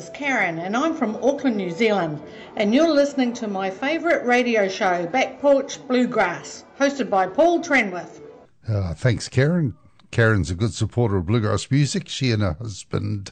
is 0.00 0.10
Karen 0.14 0.58
and 0.58 0.74
I'm 0.74 0.94
from 0.94 1.16
Auckland, 1.16 1.58
New 1.58 1.70
Zealand, 1.70 2.22
and 2.56 2.74
you're 2.74 2.88
listening 2.88 3.34
to 3.34 3.46
my 3.46 3.68
favourite 3.68 4.24
radio 4.24 4.66
show, 4.66 5.06
Back 5.06 5.42
Porch 5.42 5.86
Bluegrass, 5.86 6.64
hosted 6.78 7.10
by 7.10 7.26
Paul 7.26 7.62
Trenwith. 7.62 8.22
Uh, 8.66 8.94
thanks, 8.94 9.28
Karen. 9.28 9.74
Karen's 10.10 10.50
a 10.50 10.54
good 10.56 10.74
supporter 10.74 11.18
of 11.18 11.26
bluegrass 11.26 11.70
music. 11.70 12.08
She 12.08 12.32
and 12.32 12.42
her 12.42 12.54
husband 12.54 13.30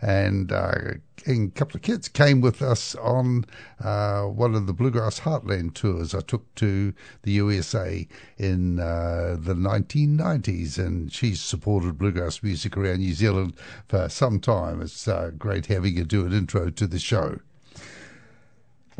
and, 0.00 0.52
uh, 0.52 0.92
and 1.26 1.48
a 1.48 1.50
couple 1.50 1.76
of 1.76 1.82
kids 1.82 2.08
came 2.08 2.40
with 2.40 2.62
us 2.62 2.94
on 2.94 3.46
uh, 3.80 4.22
one 4.22 4.54
of 4.54 4.66
the 4.66 4.72
Bluegrass 4.72 5.20
Heartland 5.20 5.74
tours 5.74 6.14
I 6.14 6.20
took 6.20 6.54
to 6.56 6.94
the 7.22 7.32
USA 7.32 8.06
in 8.38 8.78
uh, 8.78 9.36
the 9.38 9.54
1990s. 9.54 10.78
And 10.78 11.12
she's 11.12 11.40
supported 11.40 11.98
bluegrass 11.98 12.42
music 12.42 12.76
around 12.76 12.98
New 12.98 13.12
Zealand 13.12 13.54
for 13.88 14.08
some 14.08 14.38
time. 14.38 14.80
It's 14.80 15.08
uh, 15.08 15.32
great 15.36 15.66
having 15.66 15.96
her 15.96 16.04
do 16.04 16.24
an 16.24 16.32
intro 16.32 16.70
to 16.70 16.86
the 16.86 17.00
show. 17.00 17.40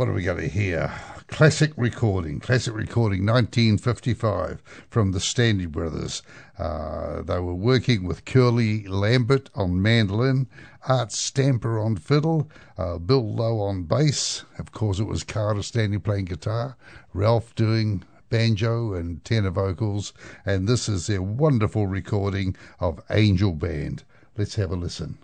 What 0.00 0.08
are 0.08 0.14
we 0.14 0.24
to 0.24 0.48
hear? 0.48 0.90
Classic 1.26 1.72
recording, 1.76 2.40
classic 2.40 2.74
recording, 2.74 3.26
1955 3.26 4.62
from 4.88 5.12
the 5.12 5.20
Stanley 5.20 5.66
Brothers. 5.66 6.22
Uh, 6.58 7.20
they 7.20 7.38
were 7.38 7.52
working 7.52 8.04
with 8.04 8.24
Curley 8.24 8.88
Lambert 8.88 9.50
on 9.54 9.82
mandolin, 9.82 10.48
Art 10.88 11.12
Stamper 11.12 11.78
on 11.78 11.96
fiddle, 11.96 12.50
uh, 12.78 12.96
Bill 12.96 13.30
Lowe 13.30 13.60
on 13.60 13.82
bass. 13.82 14.46
Of 14.58 14.72
course, 14.72 15.00
it 15.00 15.04
was 15.04 15.22
Carter 15.22 15.62
Stanley 15.62 15.98
playing 15.98 16.24
guitar, 16.24 16.78
Ralph 17.12 17.54
doing 17.54 18.02
banjo 18.30 18.94
and 18.94 19.22
tenor 19.22 19.50
vocals, 19.50 20.14
and 20.46 20.66
this 20.66 20.88
is 20.88 21.08
their 21.08 21.20
wonderful 21.20 21.86
recording 21.86 22.56
of 22.80 23.02
Angel 23.10 23.52
Band. 23.52 24.04
Let's 24.34 24.54
have 24.54 24.70
a 24.70 24.76
listen. 24.76 25.18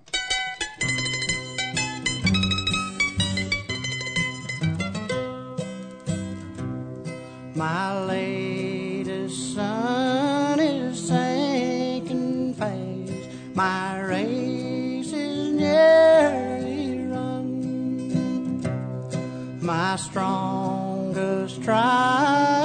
My 7.57 8.05
latest 8.05 9.55
sun 9.55 10.61
is 10.61 11.09
sinking 11.09 12.53
fast. 12.53 13.31
My 13.55 13.99
race 14.01 15.11
is 15.14 15.53
nearly 15.53 17.07
run. 17.07 18.61
My 19.62 19.97
strongest 19.97 21.62
trials 21.62 22.56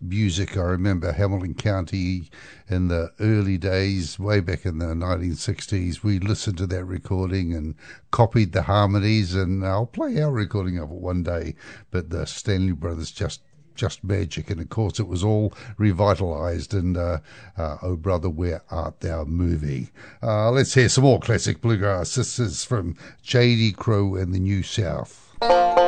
music. 0.00 0.56
I 0.56 0.62
remember 0.62 1.12
Hamilton 1.12 1.54
County 1.54 2.30
in 2.68 2.88
the 2.88 3.12
early 3.20 3.58
days, 3.58 4.18
way 4.18 4.40
back 4.40 4.64
in 4.64 4.78
the 4.78 4.86
1960s. 4.86 6.02
We 6.02 6.18
listened 6.18 6.58
to 6.58 6.66
that 6.68 6.84
recording 6.84 7.52
and 7.54 7.74
copied 8.10 8.52
the 8.52 8.62
harmonies, 8.62 9.34
and 9.34 9.66
I'll 9.66 9.86
play 9.86 10.20
our 10.20 10.32
recording 10.32 10.78
of 10.78 10.90
it 10.90 10.96
one 10.96 11.22
day. 11.22 11.54
But 11.90 12.10
the 12.10 12.26
Stanley 12.26 12.72
Brothers 12.72 13.10
just 13.10 13.40
just 13.74 14.04
magic, 14.04 14.50
and 14.50 14.60
of 14.60 14.68
course 14.68 15.00
it 15.00 15.08
was 15.08 15.24
all 15.24 15.52
revitalized 15.78 16.74
in 16.74 16.96
uh, 16.96 17.18
"Oh 17.56 17.96
Brother, 17.96 18.30
Where 18.30 18.62
Art 18.70 19.00
Thou" 19.00 19.24
movie. 19.24 19.90
Uh, 20.22 20.50
let's 20.50 20.74
hear 20.74 20.88
some 20.88 21.04
more 21.04 21.20
classic 21.20 21.60
bluegrass. 21.60 22.14
This 22.14 22.38
is 22.38 22.64
from 22.64 22.96
J.D. 23.22 23.72
Crowe 23.72 24.14
and 24.14 24.32
the 24.32 24.38
New 24.38 24.62
South. 24.62 25.83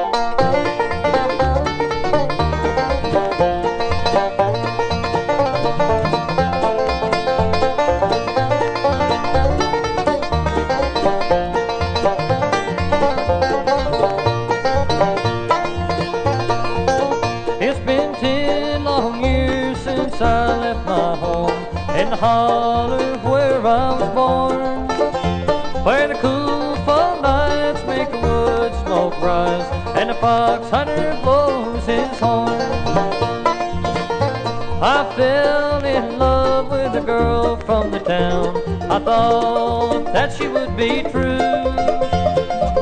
Thought 39.06 40.04
that 40.06 40.32
she 40.36 40.48
would 40.48 40.76
be 40.76 41.02
true. 41.02 41.38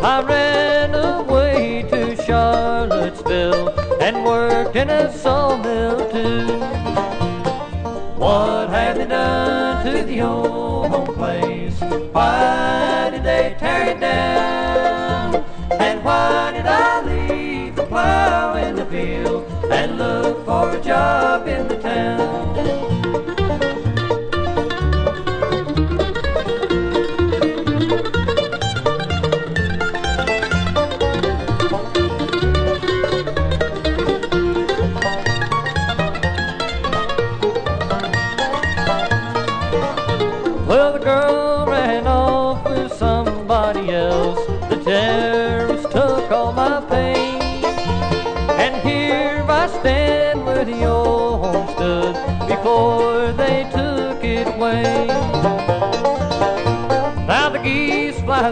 I 0.02 0.22
ran 0.26 0.94
away 0.94 1.86
to 1.90 2.16
Charlottesville 2.24 3.68
and 4.00 4.24
worked 4.24 4.74
in 4.74 4.88
a 4.88 5.12
sawmill 5.12 6.10
too. 6.10 6.46
What 8.16 8.70
have 8.70 8.96
they 8.96 9.04
done 9.04 9.84
to 9.84 10.02
the 10.02 10.22
old 10.22 10.86
home 10.86 11.14
place? 11.14 11.78
Why 12.12 13.10
did 13.12 13.22
they 13.22 13.54
tear 13.58 13.90
it 13.90 14.00
down? 14.00 15.44
And 15.78 16.02
why 16.02 16.52
did 16.52 16.64
I 16.64 17.02
leave 17.02 17.76
the 17.76 17.84
plow 17.84 18.54
in 18.56 18.76
the 18.76 18.86
field 18.86 19.44
and 19.70 19.98
look 19.98 20.23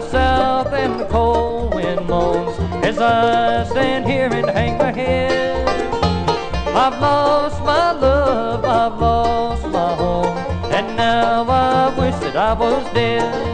south 0.01 0.73
and 0.73 0.99
the 0.99 1.05
cold 1.05 1.75
wind 1.75 2.07
moans 2.07 2.57
as 2.83 2.97
I 2.97 3.63
stand 3.65 4.05
here 4.05 4.27
and 4.27 4.49
hang 4.49 4.77
my 4.77 4.91
head. 4.91 5.67
I've 6.75 6.99
lost 6.99 7.61
my 7.61 7.91
love, 7.91 8.65
I've 8.65 8.99
lost 8.99 9.67
my 9.67 9.93
home, 9.95 10.37
and 10.73 10.97
now 10.97 11.45
I 11.47 11.89
wish 11.99 12.15
that 12.21 12.35
I 12.35 12.53
was 12.53 12.83
dead. 12.93 13.52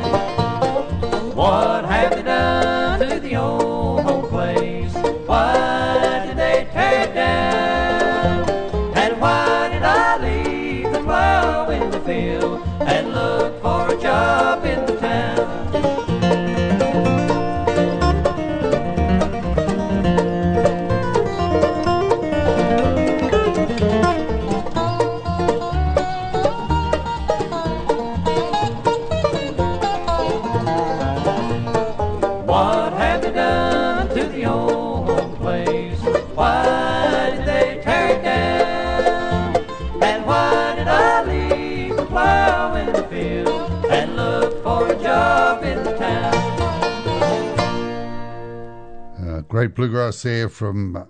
Great 49.59 49.75
bluegrass 49.75 50.21
there 50.21 50.47
from 50.47 51.05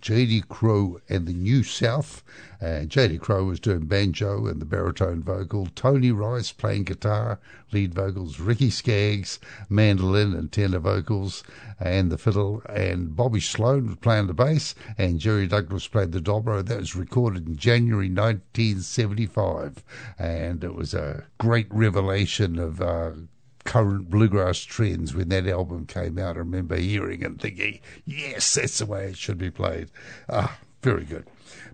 J.D. 0.00 0.44
Crowe 0.48 1.00
and 1.08 1.26
the 1.26 1.32
New 1.32 1.64
South. 1.64 2.22
And 2.60 2.88
J.D. 2.88 3.18
Crowe 3.18 3.46
was 3.46 3.58
doing 3.58 3.86
banjo 3.86 4.46
and 4.46 4.60
the 4.60 4.64
baritone 4.64 5.20
vocal. 5.24 5.66
Tony 5.74 6.12
Rice 6.12 6.52
playing 6.52 6.84
guitar, 6.84 7.40
lead 7.72 7.92
vocals. 7.92 8.38
Ricky 8.38 8.70
Skaggs, 8.70 9.40
mandolin 9.68 10.32
and 10.32 10.52
tenor 10.52 10.78
vocals, 10.78 11.42
and 11.80 12.12
the 12.12 12.18
fiddle. 12.18 12.62
And 12.68 13.16
Bobby 13.16 13.40
Slone 13.40 13.88
was 13.88 13.96
playing 13.96 14.28
the 14.28 14.32
bass, 14.32 14.76
and 14.96 15.18
Jerry 15.18 15.48
Douglas 15.48 15.88
played 15.88 16.12
the 16.12 16.20
dobro. 16.20 16.64
That 16.64 16.78
was 16.78 16.94
recorded 16.94 17.48
in 17.48 17.56
January 17.56 18.08
1975, 18.08 19.82
and 20.20 20.62
it 20.62 20.76
was 20.76 20.94
a 20.94 21.24
great 21.38 21.66
revelation 21.68 22.60
of. 22.60 22.80
Uh, 22.80 23.10
current 23.70 24.10
bluegrass 24.10 24.58
trends 24.58 25.14
when 25.14 25.28
that 25.28 25.46
album 25.46 25.86
came 25.86 26.18
out. 26.18 26.34
I 26.34 26.40
remember 26.40 26.74
hearing 26.74 27.22
and 27.24 27.40
thinking, 27.40 27.78
yes, 28.04 28.56
that's 28.56 28.78
the 28.78 28.86
way 28.86 29.04
it 29.04 29.16
should 29.16 29.38
be 29.38 29.52
played. 29.52 29.92
Ah, 30.28 30.58
very 30.82 31.04
good. 31.04 31.24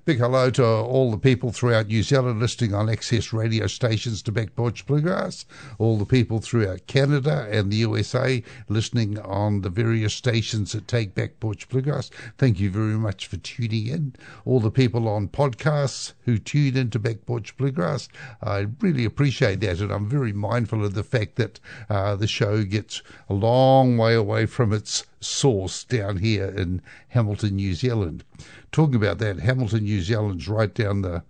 Big 0.07 0.21
hello 0.21 0.51
to 0.51 0.65
all 0.65 1.11
the 1.11 1.19
people 1.19 1.51
throughout 1.51 1.89
New 1.89 2.01
Zealand 2.01 2.39
listening 2.39 2.73
on 2.73 2.89
access 2.89 3.33
radio 3.33 3.67
stations 3.67 4.23
to 4.23 4.31
Back 4.31 4.55
Porch 4.55 4.87
Bluegrass, 4.87 5.47
all 5.81 5.99
the 5.99 6.07
people 6.07 6.39
throughout 6.39 6.87
Canada 6.87 7.49
and 7.51 7.73
the 7.73 7.79
USA 7.79 8.41
listening 8.69 9.19
on 9.19 9.63
the 9.63 9.69
various 9.69 10.15
stations 10.15 10.71
that 10.71 10.87
take 10.87 11.17
Back 11.17 11.41
Porch 11.41 11.69
Bluegrass. 11.69 12.13
Thank 12.39 12.61
you 12.61 12.71
very 12.71 12.95
much 12.95 13.27
for 13.27 13.37
tuning 13.39 13.89
in. 13.89 14.15
All 14.45 14.61
the 14.61 14.71
people 14.71 15.09
on 15.09 15.27
podcasts 15.27 16.13
who 16.21 16.39
tune 16.39 16.77
into 16.77 17.01
Back 17.01 17.27
Porch 17.27 17.57
Bluegrass, 17.57 18.09
I 18.41 18.69
really 18.81 19.05
appreciate 19.05 19.59
that, 19.63 19.81
and 19.81 19.91
I'm 19.91 20.09
very 20.09 20.33
mindful 20.33 20.85
of 20.85 20.95
the 20.95 21.03
fact 21.03 21.35
that 21.35 21.59
uh, 21.91 22.15
the 22.15 22.29
show 22.29 22.63
gets 22.63 23.03
a 23.29 23.35
long 23.35 23.97
way 23.97 24.15
away 24.15 24.47
from 24.47 24.73
its 24.73 25.03
source 25.21 25.85
down 25.85 26.19
here 26.19 26.47
in 26.47 26.83
Hamilton, 27.09 27.57
New 27.57 27.75
Zealand. 27.75 28.25
Talking 28.73 28.97
about 28.97 29.19
that, 29.19 29.41
Hamilton, 29.41 29.85
New 29.85 30.01
Zealand's 30.01 30.49
right 30.49 30.73
down 30.75 31.03
the 31.03 31.23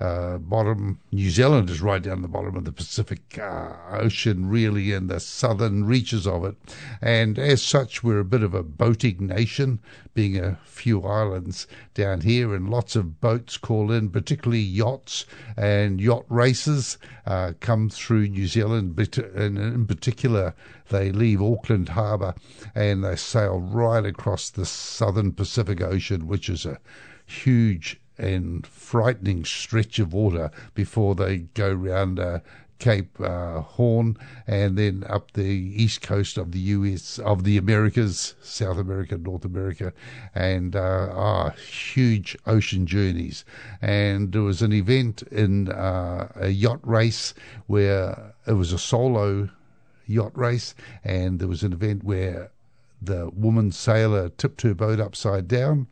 uh, 0.00 0.38
bottom. 0.38 0.98
New 1.12 1.30
Zealand 1.30 1.68
is 1.68 1.82
right 1.82 2.02
down 2.02 2.22
the 2.22 2.28
bottom 2.28 2.56
of 2.56 2.64
the 2.64 2.72
Pacific 2.72 3.38
uh, 3.38 3.74
Ocean, 3.90 4.48
really 4.48 4.92
in 4.92 5.08
the 5.08 5.20
southern 5.20 5.84
reaches 5.84 6.26
of 6.26 6.44
it. 6.44 6.56
And 7.02 7.38
as 7.38 7.62
such, 7.62 8.02
we're 8.02 8.20
a 8.20 8.24
bit 8.24 8.42
of 8.42 8.54
a 8.54 8.62
boating 8.62 9.26
nation, 9.26 9.80
being 10.14 10.38
a 10.38 10.58
few 10.64 11.02
islands 11.02 11.66
down 11.94 12.22
here, 12.22 12.54
and 12.54 12.70
lots 12.70 12.96
of 12.96 13.20
boats 13.20 13.56
call 13.56 13.92
in, 13.92 14.10
particularly 14.10 14.62
yachts 14.62 15.26
and 15.56 16.00
yacht 16.00 16.24
races 16.28 16.96
uh, 17.26 17.52
come 17.60 17.90
through 17.90 18.28
New 18.28 18.46
Zealand. 18.46 18.98
And 19.34 19.58
in 19.58 19.86
particular, 19.86 20.54
they 20.88 21.12
leave 21.12 21.42
Auckland 21.42 21.90
Harbour 21.90 22.34
and 22.74 23.04
they 23.04 23.16
sail 23.16 23.60
right 23.60 24.04
across 24.04 24.50
the 24.50 24.66
southern 24.66 25.32
Pacific 25.32 25.80
Ocean, 25.80 26.26
which 26.26 26.48
is 26.48 26.66
a 26.66 26.78
huge 27.26 28.00
and 28.20 28.66
frightening 28.66 29.44
stretch 29.44 29.98
of 29.98 30.12
water 30.12 30.50
before 30.74 31.14
they 31.14 31.38
go 31.38 31.72
round 31.72 32.20
uh, 32.20 32.40
Cape 32.78 33.20
uh, 33.20 33.60
Horn 33.60 34.16
and 34.46 34.76
then 34.76 35.04
up 35.08 35.32
the 35.32 35.42
east 35.42 36.00
coast 36.00 36.36
of 36.36 36.52
the 36.52 36.58
US, 36.58 37.18
of 37.18 37.44
the 37.44 37.56
Americas, 37.56 38.34
South 38.42 38.78
America, 38.78 39.16
North 39.16 39.44
America, 39.44 39.92
and 40.34 40.74
uh, 40.74 41.10
ah, 41.12 41.50
huge 41.50 42.36
ocean 42.46 42.86
journeys. 42.86 43.44
And 43.80 44.32
there 44.32 44.42
was 44.42 44.62
an 44.62 44.72
event 44.72 45.22
in 45.30 45.70
uh, 45.70 46.32
a 46.34 46.48
yacht 46.48 46.80
race 46.82 47.34
where 47.66 48.34
it 48.46 48.54
was 48.54 48.72
a 48.72 48.78
solo 48.78 49.50
yacht 50.06 50.36
race, 50.36 50.74
and 51.04 51.38
there 51.38 51.48
was 51.48 51.62
an 51.62 51.72
event 51.72 52.02
where 52.02 52.50
the 53.02 53.30
woman 53.32 53.72
sailor 53.72 54.28
tipped 54.28 54.62
her 54.62 54.74
boat 54.74 55.00
upside 55.00 55.48
down 55.48 55.86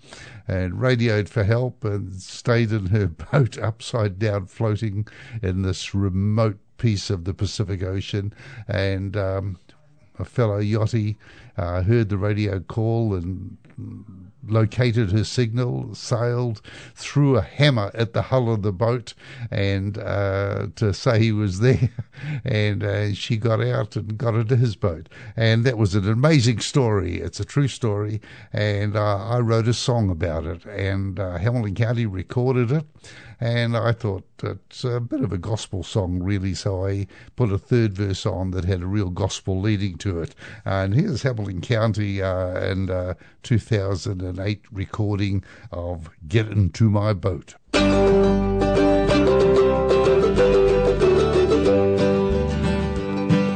and 0.46 0.80
radioed 0.80 1.28
for 1.28 1.44
help 1.44 1.84
and 1.84 2.14
stayed 2.14 2.72
in 2.72 2.86
her 2.86 3.06
boat 3.32 3.58
upside 3.58 4.18
down, 4.18 4.46
floating 4.46 5.06
in 5.42 5.62
this 5.62 5.94
remote 5.94 6.58
piece 6.76 7.10
of 7.10 7.24
the 7.24 7.34
Pacific 7.34 7.82
Ocean. 7.82 8.32
And 8.66 9.16
um, 9.16 9.58
a 10.18 10.24
fellow 10.24 10.60
yachty 10.60 11.16
uh, 11.56 11.82
heard 11.82 12.08
the 12.08 12.18
radio 12.18 12.60
call 12.60 13.14
and 13.14 13.56
located 14.46 15.12
her 15.12 15.24
signal, 15.24 15.94
sailed, 15.94 16.60
threw 16.94 17.36
a 17.36 17.42
hammer 17.42 17.90
at 17.94 18.12
the 18.12 18.22
hull 18.22 18.52
of 18.52 18.62
the 18.62 18.72
boat, 18.72 19.14
and 19.50 19.98
uh, 19.98 20.68
to 20.76 20.92
say 20.94 21.18
he 21.18 21.32
was 21.32 21.60
there. 21.60 21.90
And 22.44 22.82
uh, 22.82 23.14
she 23.14 23.36
got 23.36 23.62
out 23.62 23.94
and 23.94 24.18
got 24.18 24.34
into 24.34 24.56
his 24.56 24.74
boat, 24.74 25.08
and 25.36 25.64
that 25.64 25.78
was 25.78 25.94
an 25.94 26.10
amazing 26.10 26.58
story. 26.58 27.20
It's 27.20 27.38
a 27.38 27.44
true 27.44 27.68
story, 27.68 28.20
and 28.52 28.96
uh, 28.96 29.28
I 29.28 29.38
wrote 29.38 29.68
a 29.68 29.72
song 29.72 30.10
about 30.10 30.44
it, 30.44 30.64
and 30.64 31.20
uh, 31.20 31.38
Hamilton 31.38 31.76
County 31.76 32.06
recorded 32.06 32.72
it. 32.72 32.86
And 33.40 33.76
I 33.76 33.92
thought 33.92 34.24
it's 34.42 34.82
a 34.82 35.00
bit 35.00 35.20
of 35.20 35.32
a 35.32 35.38
gospel 35.38 35.82
song, 35.82 36.22
really. 36.22 36.54
So 36.54 36.86
I 36.86 37.06
put 37.36 37.52
a 37.52 37.58
third 37.58 37.94
verse 37.94 38.26
on 38.26 38.50
that 38.50 38.64
had 38.64 38.82
a 38.82 38.86
real 38.86 39.10
gospel 39.10 39.60
leading 39.60 39.96
to 39.98 40.20
it. 40.20 40.34
And 40.64 40.94
here's 40.94 41.22
Hamilton 41.22 41.60
County 41.60 42.20
uh, 42.20 42.58
and 42.58 42.90
uh, 42.90 43.14
2008 43.44 44.62
recording 44.72 45.44
of 45.70 46.10
Get 46.26 46.48
Into 46.48 46.90
My 46.90 47.12
Boat. 47.12 47.54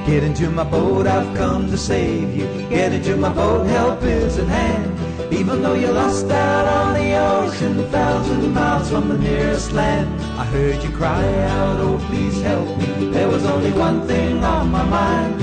Get 0.06 0.24
into 0.24 0.50
my 0.50 0.64
boat, 0.64 1.06
I've 1.06 1.36
come 1.36 1.70
to 1.70 1.78
save 1.78 2.36
you. 2.36 2.46
Get 2.68 2.92
into 2.92 3.16
my 3.16 3.32
boat, 3.32 3.66
help 3.66 4.02
is 4.02 4.38
at 4.38 4.46
hand. 4.46 5.01
Even 5.32 5.62
though 5.62 5.74
you're 5.74 5.92
lost 5.92 6.30
out 6.30 6.66
on 6.68 6.92
the 6.92 7.16
ocean, 7.16 7.80
a 7.80 7.84
thousand 7.84 8.52
miles 8.52 8.90
from 8.90 9.08
the 9.08 9.16
nearest 9.16 9.72
land. 9.72 10.08
I 10.38 10.44
heard 10.44 10.82
you 10.84 10.90
cry 10.90 11.24
out, 11.44 11.80
oh 11.80 11.98
please 12.08 12.40
help 12.42 12.68
me. 12.76 13.08
There 13.08 13.28
was 13.28 13.44
only 13.46 13.72
one 13.72 14.06
thing 14.06 14.44
on 14.44 14.70
my 14.70 14.84
mind. 14.84 15.40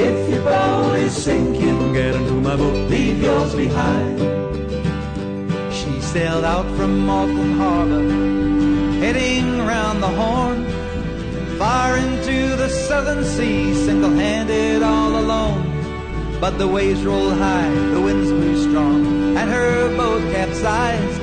If 0.00 0.30
your 0.30 0.42
boat 0.42 0.94
is 0.94 1.14
sinking, 1.14 1.92
get 1.92 2.14
into 2.14 2.32
my 2.32 2.56
boat, 2.56 2.90
leave 2.90 3.20
yours 3.22 3.54
behind. 3.54 4.18
She 5.72 6.00
sailed 6.00 6.44
out 6.44 6.66
from 6.76 7.08
Auckland 7.10 7.54
Harbor, 7.60 8.02
heading 9.04 9.58
round 9.66 10.02
the 10.02 10.08
Horn, 10.08 10.64
far 11.58 11.98
into 11.98 12.56
the 12.56 12.70
southern 12.70 13.24
sea, 13.24 13.74
single-handed 13.74 14.82
all 14.82 15.18
alone. 15.18 15.75
But 16.40 16.58
the 16.58 16.68
waves 16.68 17.02
rolled 17.04 17.38
high, 17.38 17.70
the 17.94 18.00
winds 18.00 18.30
blew 18.30 18.62
strong, 18.68 19.36
and 19.38 19.50
her 19.50 19.96
boat 19.96 20.20
capsized. 20.32 21.20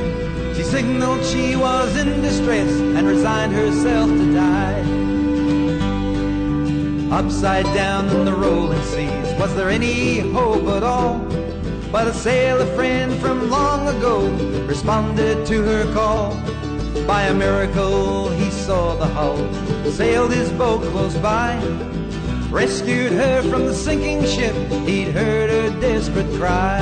She 0.57 0.63
signaled 0.63 1.23
she 1.23 1.55
was 1.55 1.95
in 1.95 2.21
distress 2.21 2.71
and 2.71 3.07
resigned 3.07 3.53
herself 3.53 4.09
to 4.09 4.33
die. 4.33 4.81
Upside 7.11 7.65
down 7.75 8.09
in 8.09 8.25
the 8.25 8.33
rolling 8.33 8.81
seas, 8.85 9.39
was 9.39 9.53
there 9.55 9.69
any 9.69 10.19
hope 10.19 10.67
at 10.69 10.81
all? 10.81 11.19
But 11.91 12.07
a 12.07 12.13
sailor 12.13 12.65
friend 12.75 13.13
from 13.21 13.51
long 13.51 13.87
ago 13.87 14.27
responded 14.65 15.45
to 15.45 15.61
her 15.61 15.93
call. 15.93 16.33
By 17.05 17.23
a 17.23 17.33
miracle, 17.35 18.29
he 18.29 18.49
saw 18.49 18.95
the 18.95 19.05
hull, 19.05 19.37
sailed 19.91 20.33
his 20.33 20.51
boat 20.53 20.81
close 20.91 21.15
by, 21.17 21.59
rescued 22.53 23.11
her 23.11 23.41
from 23.49 23.65
the 23.65 23.73
sinking 23.73 24.23
ship. 24.25 24.55
He'd 24.87 25.09
heard 25.09 25.49
her 25.49 25.81
desperate 25.81 26.31
cry. 26.35 26.79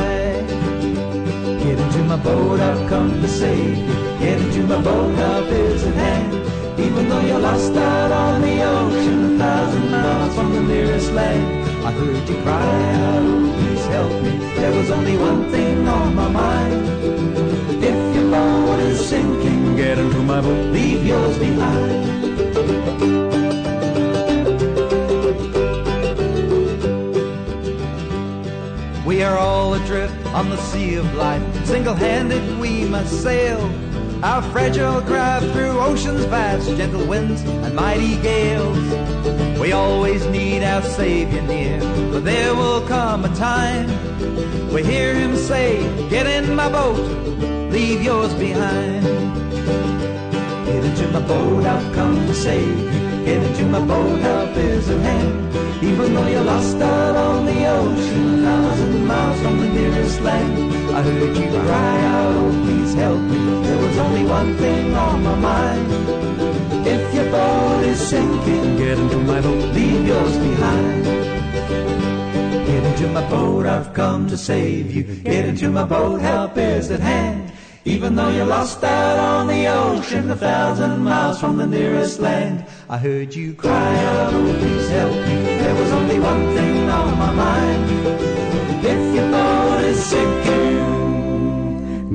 Get 1.64 1.80
into 1.80 2.04
my 2.04 2.18
boat, 2.18 2.60
I've 2.60 2.90
come 2.90 3.10
to 3.22 3.28
save 3.28 3.78
you. 3.78 3.94
Get 4.20 4.42
into 4.42 4.64
my 4.68 4.82
boat, 4.82 5.16
help 5.16 5.48
is 5.48 5.84
at 5.86 5.96
hand. 5.96 6.34
Even 6.78 7.08
though 7.08 7.22
you're 7.22 7.40
lost 7.40 7.74
out 7.74 8.12
on 8.12 8.42
the 8.42 8.62
ocean, 8.62 9.36
a 9.36 9.38
thousand 9.40 9.92
miles 9.92 10.36
from 10.36 10.54
the 10.54 10.62
nearest 10.62 11.12
land. 11.14 11.86
I 11.86 11.92
heard 11.92 12.30
you 12.30 12.42
cry 12.44 12.84
out, 13.06 13.24
oh, 13.24 13.54
please 13.58 13.86
help 13.86 14.12
me. 14.24 14.34
There 14.56 14.78
was 14.78 14.92
only 14.92 15.18
one 15.18 15.50
thing 15.52 15.88
on 15.88 16.14
my 16.14 16.28
mind. 16.28 16.86
If 17.82 18.16
your 18.16 18.30
boat 18.30 18.80
is 18.80 19.00
sinking, 19.10 19.78
get 19.78 19.98
into 19.98 20.22
my 20.22 20.42
boat, 20.42 20.66
leave 20.74 21.06
yours 21.06 21.38
behind. 21.40 23.21
We 29.06 29.24
are 29.24 29.38
all 29.38 29.74
adrift 29.74 30.26
on 30.28 30.50
the 30.50 30.58
sea 30.58 30.96
of 30.96 31.14
life. 31.16 31.44
Single-handed 31.66 32.60
we 32.60 32.86
must 32.86 33.22
sail. 33.24 33.60
Our 34.24 34.44
fragile 34.52 35.02
craft 35.02 35.48
through 35.54 35.80
oceans 35.80 36.26
vast, 36.26 36.68
gentle 36.78 37.06
winds 37.08 37.42
and 37.42 37.76
mighty 37.76 38.18
gales. 38.22 38.78
We 39.60 39.72
always 39.72 40.26
need 40.28 40.64
our 40.64 40.84
Savior 40.84 41.42
near, 41.42 41.80
but 42.12 42.24
there 42.24 42.54
will 42.54 42.82
come 42.88 43.26
a 43.26 43.36
time 43.36 43.90
we 44.72 44.84
hear 44.84 45.14
Him 45.14 45.36
say, 45.36 45.84
"Get 46.10 46.28
in 46.28 46.56
my 46.56 46.70
boat, 46.72 47.02
leave 47.72 48.02
yours 48.02 48.34
behind." 48.36 49.04
Get 50.66 50.86
into 50.86 51.08
my 51.10 51.20
boat, 51.22 51.66
I've 51.66 51.94
come 51.94 52.16
to 52.28 52.34
save 52.34 52.80
you. 52.80 52.90
Get 53.26 53.44
into 53.44 53.66
my 53.66 53.82
boat, 53.82 54.20
help 54.20 54.56
is 54.56 54.90
at 54.90 55.02
hand. 55.02 55.61
Even 55.84 56.14
though 56.14 56.28
you're 56.28 56.44
lost 56.44 56.78
out 56.78 57.16
on 57.16 57.46
the 57.46 57.66
ocean, 57.66 58.40
a 58.40 58.44
thousand 58.44 59.06
miles 59.06 59.42
from 59.42 59.60
the 59.60 59.68
nearest 59.70 60.22
land. 60.22 60.72
I 60.96 61.02
heard 61.02 61.36
you 61.36 61.50
cry 61.50 62.02
out, 62.06 62.36
oh 62.36 62.52
please 62.64 62.94
help 62.94 63.20
me. 63.20 63.38
There 63.64 63.78
was 63.88 63.98
only 63.98 64.24
one 64.26 64.56
thing 64.58 64.94
on 64.94 65.24
my 65.24 65.36
mind. 65.36 65.88
If 66.86 67.14
your 67.16 67.32
boat 67.32 67.84
is 67.84 68.00
sinking, 68.00 68.78
get 68.78 69.00
into 69.00 69.18
my 69.18 69.42
boat, 69.42 69.74
leave 69.74 70.06
yours 70.06 70.38
behind. 70.38 71.04
Get 72.68 72.84
into 72.84 73.08
my 73.08 73.28
boat, 73.28 73.66
I've 73.66 73.92
come 73.94 74.28
to 74.28 74.38
save 74.38 74.94
you. 74.94 75.04
Get 75.04 75.46
into 75.46 75.72
my 75.72 75.84
boat, 75.84 76.22
help 76.22 76.58
is 76.58 76.92
at 76.92 77.00
hand. 77.00 77.52
Even 77.84 78.16
though 78.16 78.30
you're 78.30 78.46
lost 78.46 78.84
out 78.84 79.18
on 79.18 79.48
the 79.48 79.66
ocean, 79.66 80.30
a 80.30 80.36
thousand 80.36 81.04
miles 81.04 81.40
from 81.40 81.58
the 81.58 81.66
nearest 81.66 82.20
land, 82.20 82.64
I 82.88 83.00
heard 83.00 83.34
you 83.34 83.56
cry 83.56 83.96
out, 84.06 84.32
oh 84.36 84.56
please 84.60 84.90
help 84.90 85.12
me. 85.12 85.44
There 85.58 85.74
was 85.74 85.92
only 85.92 86.20
one 86.20 86.54
thing 86.56 86.88
on 86.88 87.18
my 87.18 87.34
mind. 87.34 87.90
If 88.86 89.16
your 89.16 89.32
boat 89.32 89.84
is 89.84 90.06
sinking, 90.06 90.58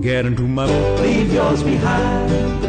get 0.03 0.25
into 0.25 0.47
my 0.47 0.67
boat, 0.69 1.01
leave 1.01 1.33
yours 1.33 1.65
behind. 1.65 2.66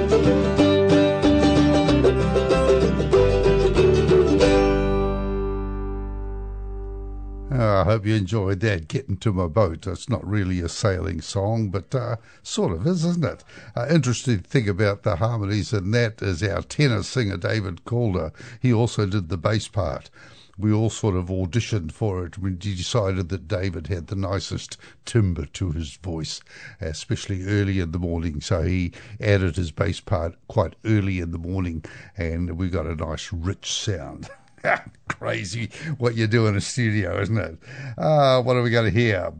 I 7.77 7.83
hope 7.83 8.07
you 8.07 8.15
enjoyed 8.15 8.61
that. 8.61 8.87
Getting 8.87 9.17
to 9.17 9.31
my 9.31 9.45
boat. 9.45 9.85
It's 9.85 10.09
not 10.09 10.27
really 10.27 10.61
a 10.61 10.69
sailing 10.69 11.21
song, 11.21 11.69
but 11.69 11.93
uh, 11.93 12.15
sort 12.41 12.71
of 12.71 12.87
is, 12.87 13.05
isn't 13.05 13.23
it? 13.23 13.43
Uh, 13.75 13.87
interesting 13.87 14.39
thing 14.39 14.67
about 14.67 15.03
the 15.03 15.17
harmonies 15.17 15.73
in 15.73 15.91
that 15.91 16.21
is 16.23 16.41
our 16.41 16.63
tenor 16.63 17.03
singer 17.03 17.37
David 17.37 17.85
Calder. 17.85 18.33
He 18.59 18.73
also 18.73 19.05
did 19.05 19.29
the 19.29 19.37
bass 19.37 19.67
part. 19.67 20.09
We 20.57 20.73
all 20.73 20.89
sort 20.89 21.15
of 21.15 21.27
auditioned 21.27 21.91
for 21.91 22.25
it. 22.25 22.39
We 22.39 22.49
decided 22.49 23.29
that 23.29 23.47
David 23.47 23.87
had 23.87 24.07
the 24.07 24.15
nicest 24.15 24.77
timbre 25.05 25.45
to 25.45 25.71
his 25.71 25.97
voice, 25.97 26.41
especially 26.81 27.45
early 27.45 27.79
in 27.79 27.91
the 27.91 27.99
morning. 27.99 28.41
So 28.41 28.63
he 28.63 28.91
added 29.21 29.55
his 29.55 29.71
bass 29.71 29.99
part 29.99 30.33
quite 30.47 30.75
early 30.83 31.19
in 31.19 31.29
the 31.29 31.37
morning, 31.37 31.85
and 32.17 32.57
we 32.57 32.69
got 32.69 32.87
a 32.87 32.95
nice 32.95 33.31
rich 33.31 33.71
sound. 33.71 34.31
Crazy 35.09 35.69
what 35.97 36.15
you 36.15 36.27
do 36.27 36.47
in 36.47 36.55
a 36.55 36.61
studio, 36.61 37.19
isn't 37.21 37.37
it? 37.37 37.57
Uh, 37.97 38.41
what 38.41 38.55
are 38.55 38.61
we 38.61 38.69
to 38.83 38.91
hear? 38.91 39.33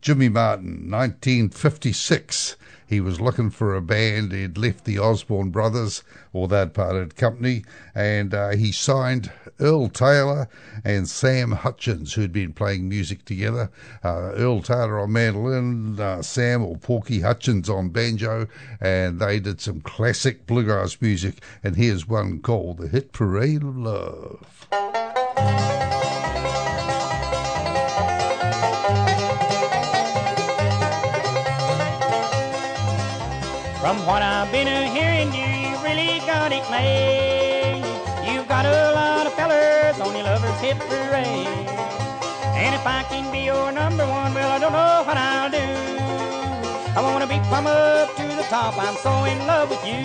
Jimmy 0.00 0.28
Martin, 0.28 0.90
1956. 0.90 2.56
He 2.86 3.00
was 3.00 3.20
looking 3.20 3.50
for 3.50 3.74
a 3.74 3.82
band. 3.82 4.32
He'd 4.32 4.56
left 4.56 4.84
the 4.84 4.98
Osborne 4.98 5.50
Brothers, 5.50 6.04
or 6.32 6.46
that 6.48 6.74
parted 6.74 7.16
company, 7.16 7.64
and 7.94 8.32
uh, 8.32 8.50
he 8.50 8.70
signed 8.70 9.32
Earl 9.58 9.88
Taylor 9.88 10.48
and 10.84 11.08
Sam 11.08 11.52
Hutchins, 11.52 12.14
who'd 12.14 12.32
been 12.32 12.52
playing 12.52 12.88
music 12.88 13.24
together. 13.24 13.70
Uh, 14.04 14.32
Earl 14.34 14.62
Taylor 14.62 15.00
on 15.00 15.12
mandolin, 15.12 15.98
uh, 15.98 16.22
Sam 16.22 16.62
or 16.62 16.76
Porky 16.76 17.20
Hutchins 17.20 17.68
on 17.68 17.88
banjo, 17.88 18.46
and 18.80 19.18
they 19.18 19.40
did 19.40 19.60
some 19.60 19.80
classic 19.80 20.46
bluegrass 20.46 21.00
music. 21.00 21.42
And 21.64 21.76
here's 21.76 22.06
one 22.06 22.40
called 22.40 22.78
The 22.78 22.88
Hit 22.88 23.12
Parade 23.12 23.62
of 23.62 23.76
Love. 23.76 24.68
From 33.96 34.04
what 34.04 34.20
I've 34.20 34.52
been 34.52 34.66
hearing, 34.92 35.32
you 35.32 35.72
really 35.82 36.20
got 36.26 36.52
it 36.52 36.68
made. 36.70 37.80
You've 38.28 38.46
got 38.46 38.66
a 38.66 38.92
lot 38.92 39.26
of 39.26 39.32
fellers 39.32 39.98
on 40.00 40.14
your 40.14 40.24
lover's 40.24 40.60
hit 40.60 40.78
parade. 40.80 41.64
And 42.60 42.74
if 42.74 42.86
I 42.86 43.04
can 43.08 43.32
be 43.32 43.40
your 43.40 43.72
number 43.72 44.06
one, 44.06 44.34
well, 44.34 44.50
I 44.52 44.58
don't 44.58 44.72
know 44.72 45.02
what 45.06 45.16
I'll 45.16 45.50
do. 45.50 45.68
I 46.94 47.00
wanna 47.00 47.26
be 47.26 47.40
plumb 47.48 47.66
up 47.66 48.14
to 48.16 48.22
the 48.22 48.44
top, 48.50 48.76
I'm 48.76 48.96
so 48.96 49.24
in 49.24 49.38
love 49.46 49.70
with 49.70 49.82
you. 49.86 50.04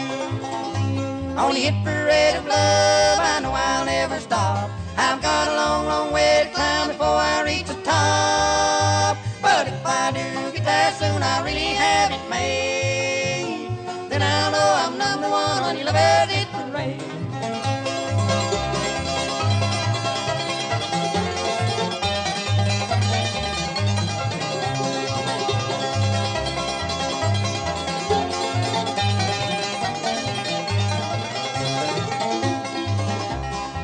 On 1.36 1.54
the 1.54 1.60
hit 1.60 1.76
parade 1.84 2.38
of 2.38 2.46
love, 2.48 3.20
I 3.20 3.42
know 3.42 3.52
I'll 3.52 3.86
never 3.86 4.22
stop. 4.22 4.70
I've 4.96 5.22
got 5.22 5.50
a 5.50 5.56
long, 5.56 5.86
long 5.86 6.14
way 6.14 6.44
to 6.48 6.56
climb 6.56 6.88
before 6.88 7.20
I 7.36 7.44
reach 7.44 7.68
the 7.68 7.82
top. 7.84 9.18
But 9.42 9.68
if 9.68 9.86
I 9.86 10.12
do 10.14 10.52
get 10.56 10.64
there 10.64 10.94
soon, 10.94 11.22
I 11.22 11.44
really 11.44 11.76
have 11.76 12.12
it 12.12 12.30
made. 12.30 12.81
Number 15.22 15.36
one 15.36 15.86
lover's 15.86 16.32
hit 16.32 16.48
parade. 16.50 17.00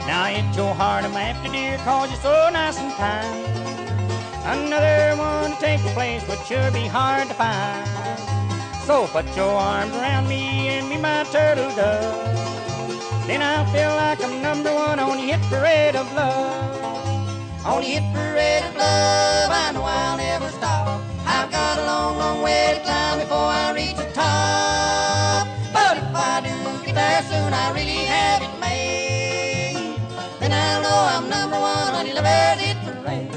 Now 0.08 0.26
hit 0.26 0.56
your 0.56 0.74
heart, 0.74 1.06
I'm 1.06 1.16
after 1.16 1.52
dear, 1.52 1.78
cause 1.86 2.10
you're 2.10 2.20
so 2.20 2.50
nice 2.52 2.80
and 2.80 2.92
kind. 2.94 3.46
Another 4.44 5.16
one 5.18 5.52
to 5.52 5.58
take 5.58 5.84
your 5.84 5.94
place 5.94 6.28
would 6.28 6.40
sure 6.48 6.72
be 6.72 6.88
hard 6.88 7.28
to 7.28 7.34
find. 7.36 8.27
So 8.88 9.06
put 9.08 9.26
your 9.36 9.52
arms 9.52 9.94
around 9.96 10.30
me 10.30 10.70
and 10.70 10.88
be 10.88 10.96
my 10.96 11.26
turtle 11.26 11.70
dove. 11.76 13.28
Then 13.28 13.42
I'll 13.42 13.66
feel 13.66 13.90
like 13.90 14.24
I'm 14.24 14.42
number 14.42 14.74
one 14.74 14.98
on 14.98 15.18
the 15.18 15.24
hit 15.24 15.42
parade 15.50 15.98
of 15.98 16.08
love. 16.14 17.66
On 17.66 17.82
the 17.82 17.86
hit 17.86 18.04
parade 18.14 18.64
of 18.64 18.74
love, 18.78 19.50
I 19.52 19.72
know 19.74 19.84
I'll 19.84 20.16
never 20.16 20.48
stop. 20.52 21.02
I've 21.26 21.52
got 21.52 21.80
a 21.80 21.86
long, 21.86 22.18
long 22.18 22.42
way 22.42 22.76
to 22.76 22.82
climb 22.86 23.20
before 23.20 23.52
I 23.62 23.74
reach 23.76 23.98
the 23.98 24.10
top. 24.14 25.50
But 25.74 25.98
if 25.98 26.16
I 26.16 26.40
do 26.48 26.86
get 26.86 26.96
there 26.96 27.24
soon, 27.24 27.52
I 27.52 27.74
really 27.74 28.06
have 28.08 28.42
it 28.42 28.56
made. 28.62 30.00
Then 30.40 30.54
I'll 30.54 30.82
know 30.82 30.98
I'm 31.12 31.30
number 31.30 31.60
one 31.60 31.94
on 31.94 32.06
the 32.06 32.22
hit 32.64 32.78
parade. 32.86 33.37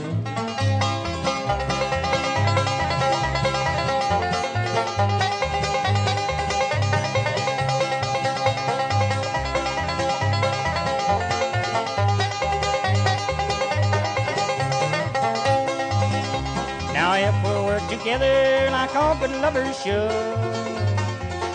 Together 18.11 18.71
like 18.73 18.97
all 18.97 19.15
good 19.21 19.31
lovers 19.41 19.81
should, 19.83 20.11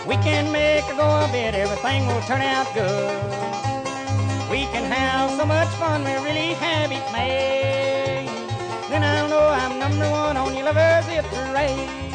we 0.06 0.16
can 0.24 0.50
make 0.50 0.84
a 0.84 0.96
go 0.96 1.04
of 1.04 1.34
it, 1.34 1.54
everything 1.54 2.06
will 2.06 2.22
turn 2.22 2.40
out 2.40 2.66
good. 2.72 3.22
We 4.50 4.64
can 4.72 4.90
have 4.90 5.32
so 5.32 5.44
much 5.44 5.68
fun, 5.76 6.02
we 6.02 6.14
really 6.24 6.54
have 6.54 6.90
it 6.90 7.12
made. 7.12 8.30
Then 8.88 9.02
I'll 9.04 9.28
know 9.28 9.48
I'm 9.48 9.78
number 9.78 10.08
one 10.10 10.38
on 10.38 10.54
your 10.54 10.64
lover's 10.64 11.04
hit 11.04 11.26
parade. 11.26 12.14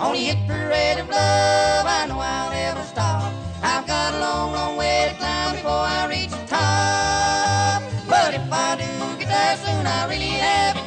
On 0.00 0.12
the 0.14 0.18
hit 0.18 0.38
parade 0.46 0.98
of 1.00 1.10
love, 1.10 1.84
I 1.84 2.06
know 2.08 2.20
I'll 2.20 2.50
never 2.50 2.82
stop. 2.84 3.34
I've 3.62 3.86
got 3.86 4.14
a 4.14 4.18
long, 4.18 4.52
long 4.52 4.76
way 4.78 5.10
to 5.10 5.14
climb 5.18 5.56
before 5.56 5.84
I 5.98 6.06
reach 6.08 6.30
the 6.30 6.46
top. 6.46 7.82
But 8.08 8.32
if 8.32 8.50
I 8.50 8.76
do 8.76 9.18
get 9.18 9.28
there 9.28 9.56
soon, 9.58 9.86
I 9.86 10.06
really 10.08 10.36
have 10.40 10.76
it 10.76 10.81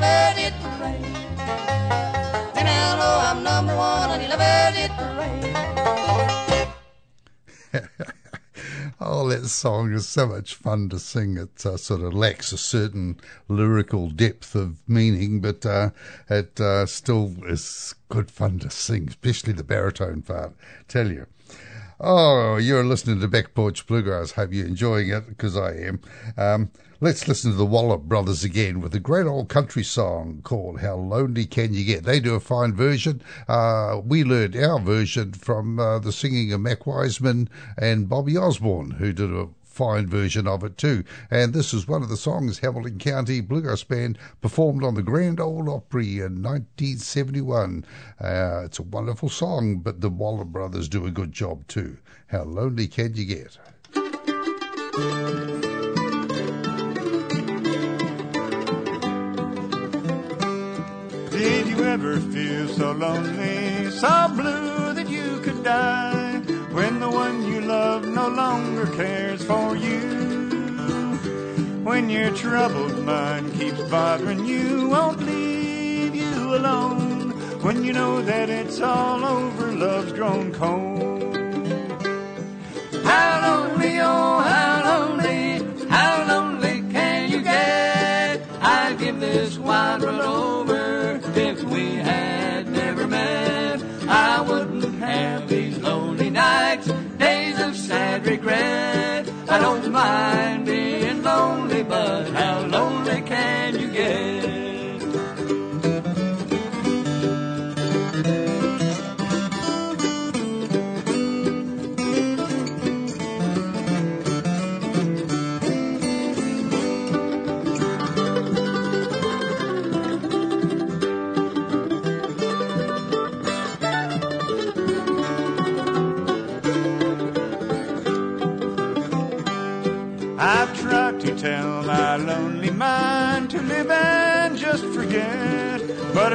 Then 0.00 0.52
I'll 2.66 2.96
know 2.96 3.18
I'm 3.20 3.42
number 3.44 3.76
one 3.76 4.10
parade. 4.96 5.44
Oh, 9.00 9.28
that 9.28 9.46
song 9.48 9.92
is 9.92 10.08
so 10.08 10.26
much 10.26 10.54
fun 10.54 10.88
to 10.88 10.98
sing. 10.98 11.36
It 11.36 11.66
uh, 11.66 11.76
sort 11.76 12.00
of 12.00 12.14
lacks 12.14 12.52
a 12.52 12.58
certain 12.58 13.20
lyrical 13.48 14.08
depth 14.08 14.54
of 14.54 14.78
meaning, 14.88 15.40
but 15.40 15.66
uh, 15.66 15.90
it 16.30 16.58
uh, 16.60 16.86
still 16.86 17.34
is 17.44 17.94
good 18.08 18.30
fun 18.30 18.60
to 18.60 18.70
sing, 18.70 19.08
especially 19.08 19.52
the 19.52 19.64
baritone 19.64 20.22
part. 20.22 20.54
Tell 20.88 21.10
you. 21.10 21.26
Oh, 22.00 22.56
you're 22.56 22.84
listening 22.84 23.20
to 23.20 23.28
Back 23.28 23.54
Porch 23.54 23.86
Bluegrass. 23.86 24.32
Hope 24.32 24.52
you're 24.52 24.66
enjoying 24.66 25.10
it, 25.10 25.28
because 25.28 25.56
I 25.56 25.72
am. 25.72 26.00
Um, 26.36 26.70
let's 27.04 27.28
listen 27.28 27.50
to 27.50 27.56
the 27.58 27.66
Wallop 27.66 28.04
Brothers 28.04 28.44
again 28.44 28.80
with 28.80 28.94
a 28.94 28.98
great 28.98 29.26
old 29.26 29.50
country 29.50 29.84
song 29.84 30.40
called 30.42 30.80
How 30.80 30.94
Lonely 30.94 31.44
Can 31.44 31.74
You 31.74 31.84
Get? 31.84 32.04
They 32.04 32.18
do 32.18 32.34
a 32.34 32.40
fine 32.40 32.72
version. 32.72 33.20
Uh, 33.46 34.00
we 34.02 34.24
learned 34.24 34.56
our 34.56 34.80
version 34.80 35.34
from 35.34 35.78
uh, 35.78 35.98
the 35.98 36.12
singing 36.12 36.50
of 36.54 36.62
Mac 36.62 36.86
Wiseman 36.86 37.50
and 37.76 38.08
Bobby 38.08 38.38
Osborne, 38.38 38.92
who 38.92 39.12
did 39.12 39.30
a 39.30 39.48
fine 39.64 40.06
version 40.06 40.46
of 40.48 40.64
it 40.64 40.78
too. 40.78 41.04
And 41.30 41.52
this 41.52 41.74
is 41.74 41.86
one 41.86 42.02
of 42.02 42.08
the 42.08 42.16
songs 42.16 42.60
Hamilton 42.60 42.98
County 42.98 43.42
Bluegrass 43.42 43.84
Band 43.84 44.18
performed 44.40 44.82
on 44.82 44.94
the 44.94 45.02
Grand 45.02 45.40
Ole 45.40 45.68
Opry 45.68 46.20
in 46.20 46.42
1971. 46.42 47.84
Uh, 48.18 48.62
it's 48.64 48.78
a 48.78 48.82
wonderful 48.82 49.28
song, 49.28 49.80
but 49.80 50.00
the 50.00 50.08
Waller 50.08 50.46
Brothers 50.46 50.88
do 50.88 51.04
a 51.04 51.10
good 51.10 51.32
job 51.32 51.66
too. 51.68 51.98
How 52.28 52.44
lonely 52.44 52.86
can 52.86 53.14
you 53.14 53.26
get? 53.26 53.58
Lonely, 62.94 63.90
so 63.90 64.28
blue 64.34 64.92
that 64.94 65.08
you 65.08 65.40
could 65.40 65.62
die 65.64 66.38
when 66.72 67.00
the 67.00 67.10
one 67.10 67.44
you 67.44 67.60
love 67.60 68.06
no 68.06 68.28
longer 68.28 68.86
cares 68.96 69.44
for 69.44 69.76
you. 69.76 70.00
When 71.82 72.08
your 72.08 72.30
troubled 72.34 73.04
mind 73.04 73.52
keeps 73.54 73.82
bothering 73.90 74.44
you, 74.44 74.88
won't 74.88 75.20
leave 75.22 76.14
you 76.14 76.54
alone. 76.54 77.30
When 77.62 77.84
you 77.84 77.92
know 77.92 78.22
that 78.22 78.48
it's 78.48 78.80
all 78.80 79.24
over, 79.24 79.72
love's 79.72 80.12
grown 80.12 80.52
cold. 80.52 81.36
How 83.04 83.40
lonely, 83.42 84.00
oh, 84.00 84.33
mind 99.94 100.66
being 100.66 101.22
lonely, 101.22 101.84
but 101.84 102.28
how 102.30 102.66
lonely 102.66 103.22
can 103.22 103.78
you 103.78 103.83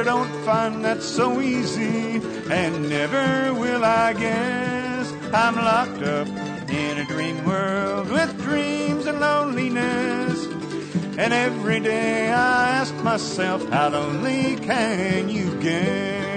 I 0.00 0.02
don't 0.02 0.32
find 0.46 0.82
that 0.86 1.02
so 1.02 1.42
easy, 1.42 2.22
and 2.50 2.88
never 2.88 3.52
will 3.52 3.84
I 3.84 4.14
guess. 4.14 5.12
I'm 5.30 5.56
locked 5.56 6.02
up 6.02 6.26
in 6.70 6.96
a 6.96 7.04
dream 7.04 7.44
world 7.44 8.08
with 8.08 8.34
dreams 8.40 9.04
and 9.04 9.20
loneliness, 9.20 10.46
and 11.18 11.34
every 11.34 11.80
day 11.80 12.32
I 12.32 12.70
ask 12.80 12.94
myself, 13.04 13.68
how 13.68 13.90
lonely 13.90 14.56
can 14.56 15.28
you 15.28 15.54
get? 15.60 16.32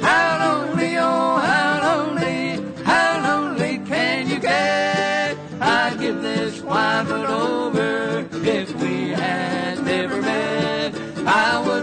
How 0.00 0.38
lonely, 0.46 0.96
oh, 0.98 1.38
how 1.38 1.80
lonely, 1.88 2.62
how 2.84 3.20
lonely 3.28 3.78
can 3.84 4.28
you 4.30 4.38
get? 4.38 5.36
I'd 5.60 5.98
give 5.98 6.22
this 6.22 6.62
wide 6.62 7.08
world 7.08 7.26
over 7.26 8.28
if 8.46 8.72
we 8.80 9.08
had 9.08 9.84
never 9.84 10.22
met. 10.22 10.94
I 11.26 11.58
lonely 11.58 11.75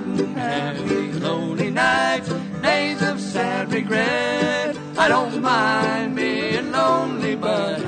nights, 1.73 2.29
days 2.61 3.01
of 3.01 3.19
sad 3.19 3.71
regret. 3.73 4.77
I 4.97 5.07
don't 5.07 5.41
mind 5.41 6.15
being 6.15 6.71
lonely, 6.71 7.35
but 7.35 7.79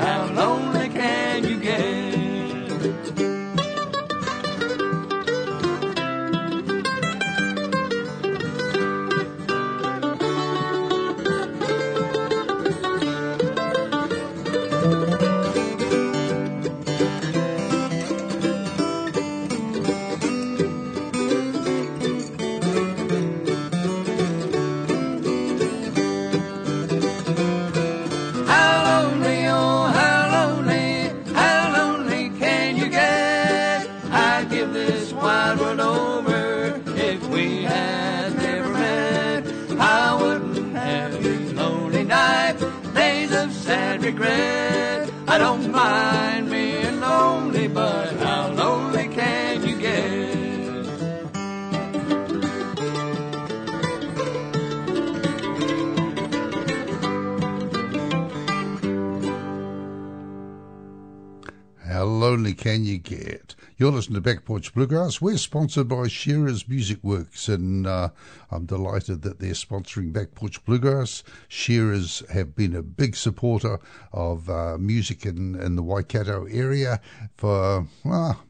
Lonely 62.35 62.53
can 62.53 62.83
you 62.83 62.97
get? 62.97 63.55
You're 63.77 63.93
listening 63.93 64.15
to 64.15 64.21
Back 64.21 64.43
Porch 64.43 64.73
Bluegrass. 64.73 65.21
We're 65.21 65.37
sponsored 65.37 65.87
by 65.87 66.09
Shearer's 66.09 66.67
Music 66.67 67.01
Works, 67.01 67.47
and 67.47 67.87
uh, 67.87 68.09
I'm 68.51 68.65
delighted 68.65 69.21
that 69.21 69.39
they're 69.39 69.53
sponsoring 69.53 70.11
Back 70.11 70.35
Porch 70.35 70.61
Bluegrass. 70.65 71.23
Shearers 71.47 72.23
have 72.29 72.53
been 72.53 72.75
a 72.75 72.81
big 72.81 73.15
supporter 73.15 73.79
of 74.11 74.49
uh, 74.49 74.77
music 74.77 75.25
in, 75.25 75.55
in 75.55 75.77
the 75.77 75.81
Waikato 75.81 76.45
area 76.47 76.99
for 77.37 77.87
well, 78.03 78.43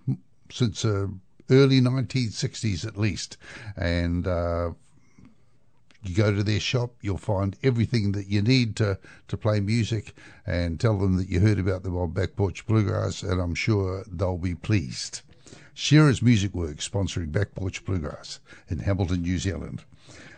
since 0.51 0.83
uh, 0.83 1.05
early 1.51 1.79
1960s 1.79 2.87
at 2.87 2.97
least, 2.97 3.37
and 3.77 4.25
uh, 4.25 4.71
you 6.07 6.15
go 6.15 6.33
to 6.33 6.43
their 6.43 6.59
shop, 6.59 6.93
you'll 7.01 7.17
find 7.17 7.57
everything 7.63 8.11
that 8.13 8.27
you 8.27 8.41
need 8.41 8.75
to, 8.77 8.97
to 9.27 9.37
play 9.37 9.59
music 9.59 10.13
and 10.45 10.79
tell 10.79 10.97
them 10.97 11.17
that 11.17 11.29
you 11.29 11.39
heard 11.39 11.59
about 11.59 11.83
them 11.83 11.97
on 11.97 12.11
Back 12.11 12.35
Porch 12.35 12.65
Bluegrass, 12.65 13.23
and 13.23 13.41
I'm 13.41 13.55
sure 13.55 14.03
they'll 14.11 14.37
be 14.37 14.55
pleased. 14.55 15.21
Shearer's 15.73 16.21
Music 16.21 16.53
Works 16.53 16.87
sponsoring 16.87 17.31
Back 17.31 17.53
Porch 17.53 17.83
Bluegrass 17.83 18.39
in 18.69 18.79
Hamilton, 18.79 19.23
New 19.23 19.37
Zealand. 19.37 19.83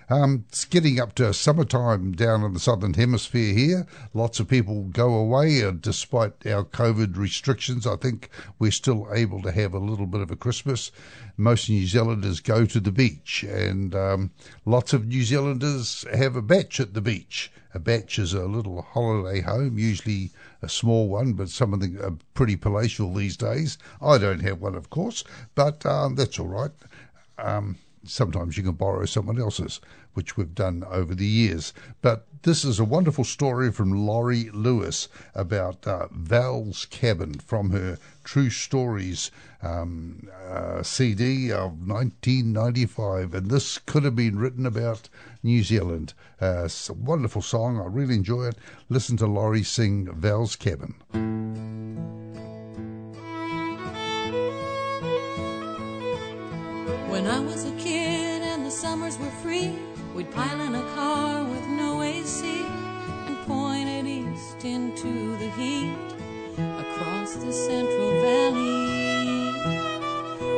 Um, 0.09 0.45
it's 0.47 0.63
getting 0.63 1.01
up 1.01 1.15
to 1.15 1.33
summertime 1.33 2.13
down 2.13 2.43
in 2.43 2.53
the 2.53 2.61
southern 2.61 2.93
hemisphere 2.93 3.53
here. 3.53 3.87
Lots 4.13 4.39
of 4.39 4.47
people 4.47 4.83
go 4.83 5.13
away, 5.13 5.61
uh, 5.63 5.71
despite 5.71 6.45
our 6.47 6.63
COVID 6.63 7.17
restrictions. 7.17 7.85
I 7.85 7.97
think 7.97 8.29
we're 8.57 8.71
still 8.71 9.09
able 9.13 9.41
to 9.41 9.51
have 9.51 9.73
a 9.73 9.79
little 9.79 10.05
bit 10.05 10.21
of 10.21 10.31
a 10.31 10.37
Christmas. 10.37 10.91
Most 11.35 11.69
New 11.69 11.85
Zealanders 11.85 12.39
go 12.39 12.65
to 12.65 12.79
the 12.79 12.91
beach, 12.91 13.43
and 13.43 13.93
um, 13.93 14.31
lots 14.65 14.93
of 14.93 15.07
New 15.07 15.23
Zealanders 15.23 16.05
have 16.13 16.37
a 16.37 16.41
bach 16.41 16.79
at 16.79 16.93
the 16.93 17.01
beach. 17.01 17.51
A 17.73 17.79
bach 17.79 18.17
is 18.17 18.33
a 18.33 18.45
little 18.45 18.81
holiday 18.81 19.41
home, 19.41 19.77
usually 19.77 20.31
a 20.61 20.69
small 20.69 21.09
one, 21.09 21.33
but 21.33 21.49
something 21.49 21.99
uh, 22.01 22.11
pretty 22.33 22.55
palatial 22.55 23.13
these 23.13 23.35
days. 23.35 23.77
I 24.01 24.17
don't 24.17 24.39
have 24.39 24.61
one, 24.61 24.75
of 24.75 24.89
course, 24.89 25.25
but 25.53 25.85
um, 25.85 26.15
that's 26.15 26.39
all 26.39 26.47
right. 26.47 26.71
Um, 27.37 27.77
sometimes 28.07 28.57
you 28.57 28.63
can 28.63 28.73
borrow 28.73 29.05
someone 29.05 29.39
else's, 29.39 29.79
which 30.13 30.37
we've 30.37 30.55
done 30.55 30.83
over 30.89 31.13
the 31.13 31.27
years. 31.27 31.73
But 32.01 32.27
this 32.43 32.63
is 32.63 32.79
a 32.79 32.85
wonderful 32.85 33.23
story 33.23 33.71
from 33.71 34.05
Laurie 34.05 34.49
Lewis 34.51 35.09
about 35.35 35.85
uh, 35.85 36.07
Val's 36.11 36.85
Cabin 36.85 37.33
from 37.35 37.71
her 37.71 37.97
True 38.23 38.49
Stories 38.49 39.31
um, 39.61 40.27
uh, 40.47 40.83
CD 40.83 41.51
of 41.51 41.87
1995. 41.87 43.33
And 43.33 43.49
this 43.49 43.79
could 43.79 44.03
have 44.03 44.15
been 44.15 44.39
written 44.39 44.65
about 44.65 45.09
New 45.43 45.63
Zealand. 45.63 46.13
Uh, 46.41 46.65
it's 46.65 46.89
a 46.89 46.93
wonderful 46.93 47.41
song. 47.41 47.79
I 47.79 47.85
really 47.85 48.15
enjoy 48.15 48.45
it. 48.45 48.57
Listen 48.89 49.17
to 49.17 49.27
Laurie 49.27 49.63
sing 49.63 50.11
Val's 50.13 50.55
Cabin. 50.55 50.95
When 57.09 57.25
I 57.25 57.39
was 57.39 57.63
a 57.63 57.71
kid 57.77 58.41
and 58.41 58.65
the 58.65 58.69
summers 58.69 59.17
were 59.17 59.31
free, 59.41 59.73
we'd 60.13 60.29
pile 60.31 60.59
in 60.59 60.75
a 60.75 60.83
car 60.93 61.45
with 61.45 61.65
no 61.67 62.01
AC 62.01 62.65
and 63.27 63.37
point 63.47 63.87
it 63.87 64.05
east 64.05 64.65
into 64.65 65.37
the 65.37 65.49
heat 65.51 65.95
across 66.57 67.35
the 67.35 67.53
Central 67.53 68.11
Valley. 68.21 68.97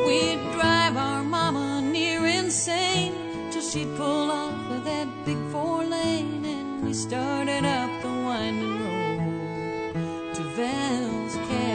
We'd 0.06 0.42
drive 0.52 0.96
our 0.96 1.22
mama 1.22 1.82
near 1.82 2.26
insane 2.26 3.14
till 3.52 3.62
she'd 3.62 3.96
pull 3.96 4.32
off 4.32 4.70
of 4.72 4.84
that 4.84 5.08
big 5.24 5.38
four 5.52 5.84
lane 5.84 6.44
and 6.44 6.84
we 6.84 6.92
started 6.92 7.64
up 7.64 7.90
the 8.02 8.08
winding 8.08 8.76
road 8.84 10.34
to 10.34 10.42
Val's 10.56 11.36
cabin. 11.48 11.69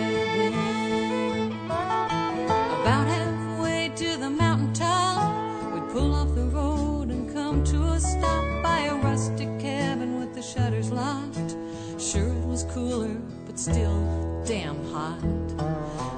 Still 13.66 14.44
damn 14.46 14.78
hot. 14.94 15.20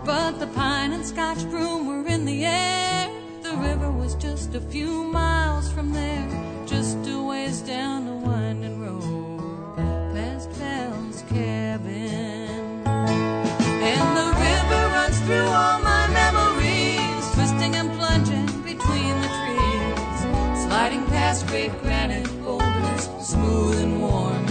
But 0.04 0.38
the 0.38 0.48
pine 0.48 0.92
and 0.92 1.06
scotch 1.06 1.50
broom 1.50 1.88
were 1.88 2.06
in 2.06 2.26
the 2.26 2.44
air. 2.44 3.10
The 3.42 3.56
river 3.56 3.90
was 3.90 4.16
just 4.16 4.54
a 4.54 4.60
few 4.60 5.06
miles 5.06 5.72
from 5.72 5.94
there, 5.94 6.28
just 6.66 6.98
a 7.08 7.24
ways 7.24 7.62
down 7.62 8.06
the 8.06 8.18
winding 8.28 8.82
road, 8.82 9.78
past 10.14 10.50
Val's 10.60 11.22
cabin. 11.30 12.84
And 12.86 14.08
the 14.20 14.30
river 14.46 14.82
runs 14.98 15.18
through 15.22 15.50
all 15.62 15.80
my 15.80 16.06
memories, 16.22 17.24
twisting 17.34 17.76
and 17.78 17.90
plunging 17.98 18.48
between 18.72 19.14
the 19.24 19.32
trees, 19.40 20.20
sliding 20.66 21.06
past 21.06 21.48
great 21.48 21.72
granite 21.82 22.28
boulders, 22.44 23.08
smooth 23.22 23.80
and 23.80 24.02
warm 24.02 24.47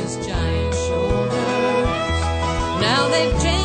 they've 3.16 3.40
chained 3.42 3.55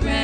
past 0.00 0.17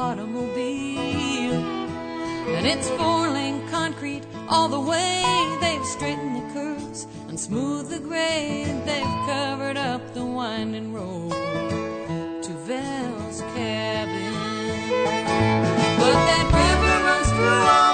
automobile. 0.00 1.62
And 2.56 2.66
it's 2.66 2.88
four 2.90 3.28
lane 3.30 3.66
concrete 3.68 4.24
all 4.48 4.68
the 4.68 4.80
way. 4.80 5.22
They've 5.60 5.84
straightened 5.84 6.36
the 6.36 6.52
curves 6.52 7.06
and 7.28 7.38
smoothed 7.38 7.90
the 7.90 8.00
grade. 8.00 8.84
They've 8.84 9.16
covered 9.26 9.76
up 9.76 10.14
the 10.14 10.24
winding 10.24 10.92
road 10.92 11.32
to 12.42 12.52
Val's 12.66 13.40
cabin. 13.54 14.34
But 15.98 16.16
that 16.28 16.46
river 16.52 16.96
runs 17.06 17.30
through 17.30 17.64
all 17.74 17.93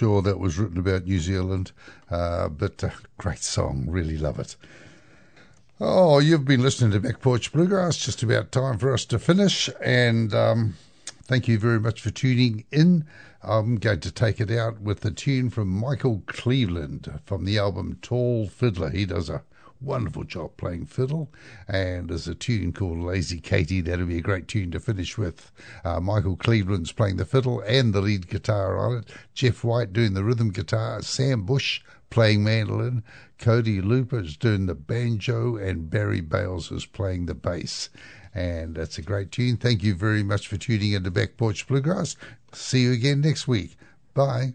sure 0.00 0.22
that 0.22 0.38
was 0.38 0.58
written 0.58 0.78
about 0.78 1.04
New 1.04 1.18
Zealand, 1.18 1.72
uh, 2.10 2.48
but 2.48 2.82
uh, 2.82 2.88
great 3.18 3.42
song. 3.42 3.84
Really 3.86 4.16
love 4.16 4.38
it. 4.38 4.56
Oh, 5.78 6.20
you've 6.20 6.46
been 6.46 6.62
listening 6.62 6.90
to 6.92 7.00
Back 7.00 7.20
Porch 7.20 7.52
Bluegrass. 7.52 7.98
Just 7.98 8.22
about 8.22 8.50
time 8.50 8.78
for 8.78 8.94
us 8.94 9.04
to 9.04 9.18
finish. 9.18 9.68
And 9.84 10.32
um, 10.32 10.76
thank 11.24 11.48
you 11.48 11.58
very 11.58 11.78
much 11.78 12.00
for 12.00 12.08
tuning 12.08 12.64
in. 12.72 13.04
I'm 13.42 13.76
going 13.76 14.00
to 14.00 14.10
take 14.10 14.40
it 14.40 14.50
out 14.50 14.80
with 14.80 15.04
a 15.04 15.10
tune 15.10 15.50
from 15.50 15.68
Michael 15.68 16.22
Cleveland 16.24 17.20
from 17.26 17.44
the 17.44 17.58
album 17.58 17.98
Tall 18.00 18.48
Fiddler. 18.48 18.88
He 18.88 19.04
does 19.04 19.28
a 19.28 19.42
wonderful 19.80 20.24
job 20.24 20.56
playing 20.56 20.86
fiddle. 20.86 21.30
And 21.68 22.08
there's 22.08 22.28
a 22.28 22.34
tune 22.34 22.72
called 22.72 22.98
Lazy 22.98 23.40
Katie. 23.40 23.80
That'll 23.80 24.06
be 24.06 24.18
a 24.18 24.22
great 24.22 24.48
tune 24.48 24.70
to 24.72 24.80
finish 24.80 25.16
with. 25.16 25.52
Uh, 25.84 26.00
Michael 26.00 26.36
Cleveland's 26.36 26.92
playing 26.92 27.16
the 27.16 27.24
fiddle 27.24 27.60
and 27.60 27.92
the 27.92 28.00
lead 28.00 28.28
guitar 28.28 28.78
on 28.78 28.98
it. 28.98 29.10
Jeff 29.34 29.64
White 29.64 29.92
doing 29.92 30.14
the 30.14 30.24
rhythm 30.24 30.50
guitar. 30.50 31.02
Sam 31.02 31.42
Bush 31.42 31.80
playing 32.10 32.44
mandolin. 32.44 33.02
Cody 33.38 33.80
Looper's 33.80 34.36
doing 34.36 34.66
the 34.66 34.74
banjo. 34.74 35.56
And 35.56 35.90
Barry 35.90 36.20
Bales 36.20 36.70
is 36.70 36.86
playing 36.86 37.26
the 37.26 37.34
bass. 37.34 37.88
And 38.34 38.76
that's 38.76 38.98
a 38.98 39.02
great 39.02 39.32
tune. 39.32 39.56
Thank 39.56 39.82
you 39.82 39.94
very 39.94 40.22
much 40.22 40.46
for 40.46 40.56
tuning 40.56 40.92
into 40.92 41.10
Back 41.10 41.36
Porch 41.36 41.66
Bluegrass. 41.66 42.16
See 42.52 42.82
you 42.82 42.92
again 42.92 43.20
next 43.20 43.48
week. 43.48 43.76
Bye. 44.14 44.54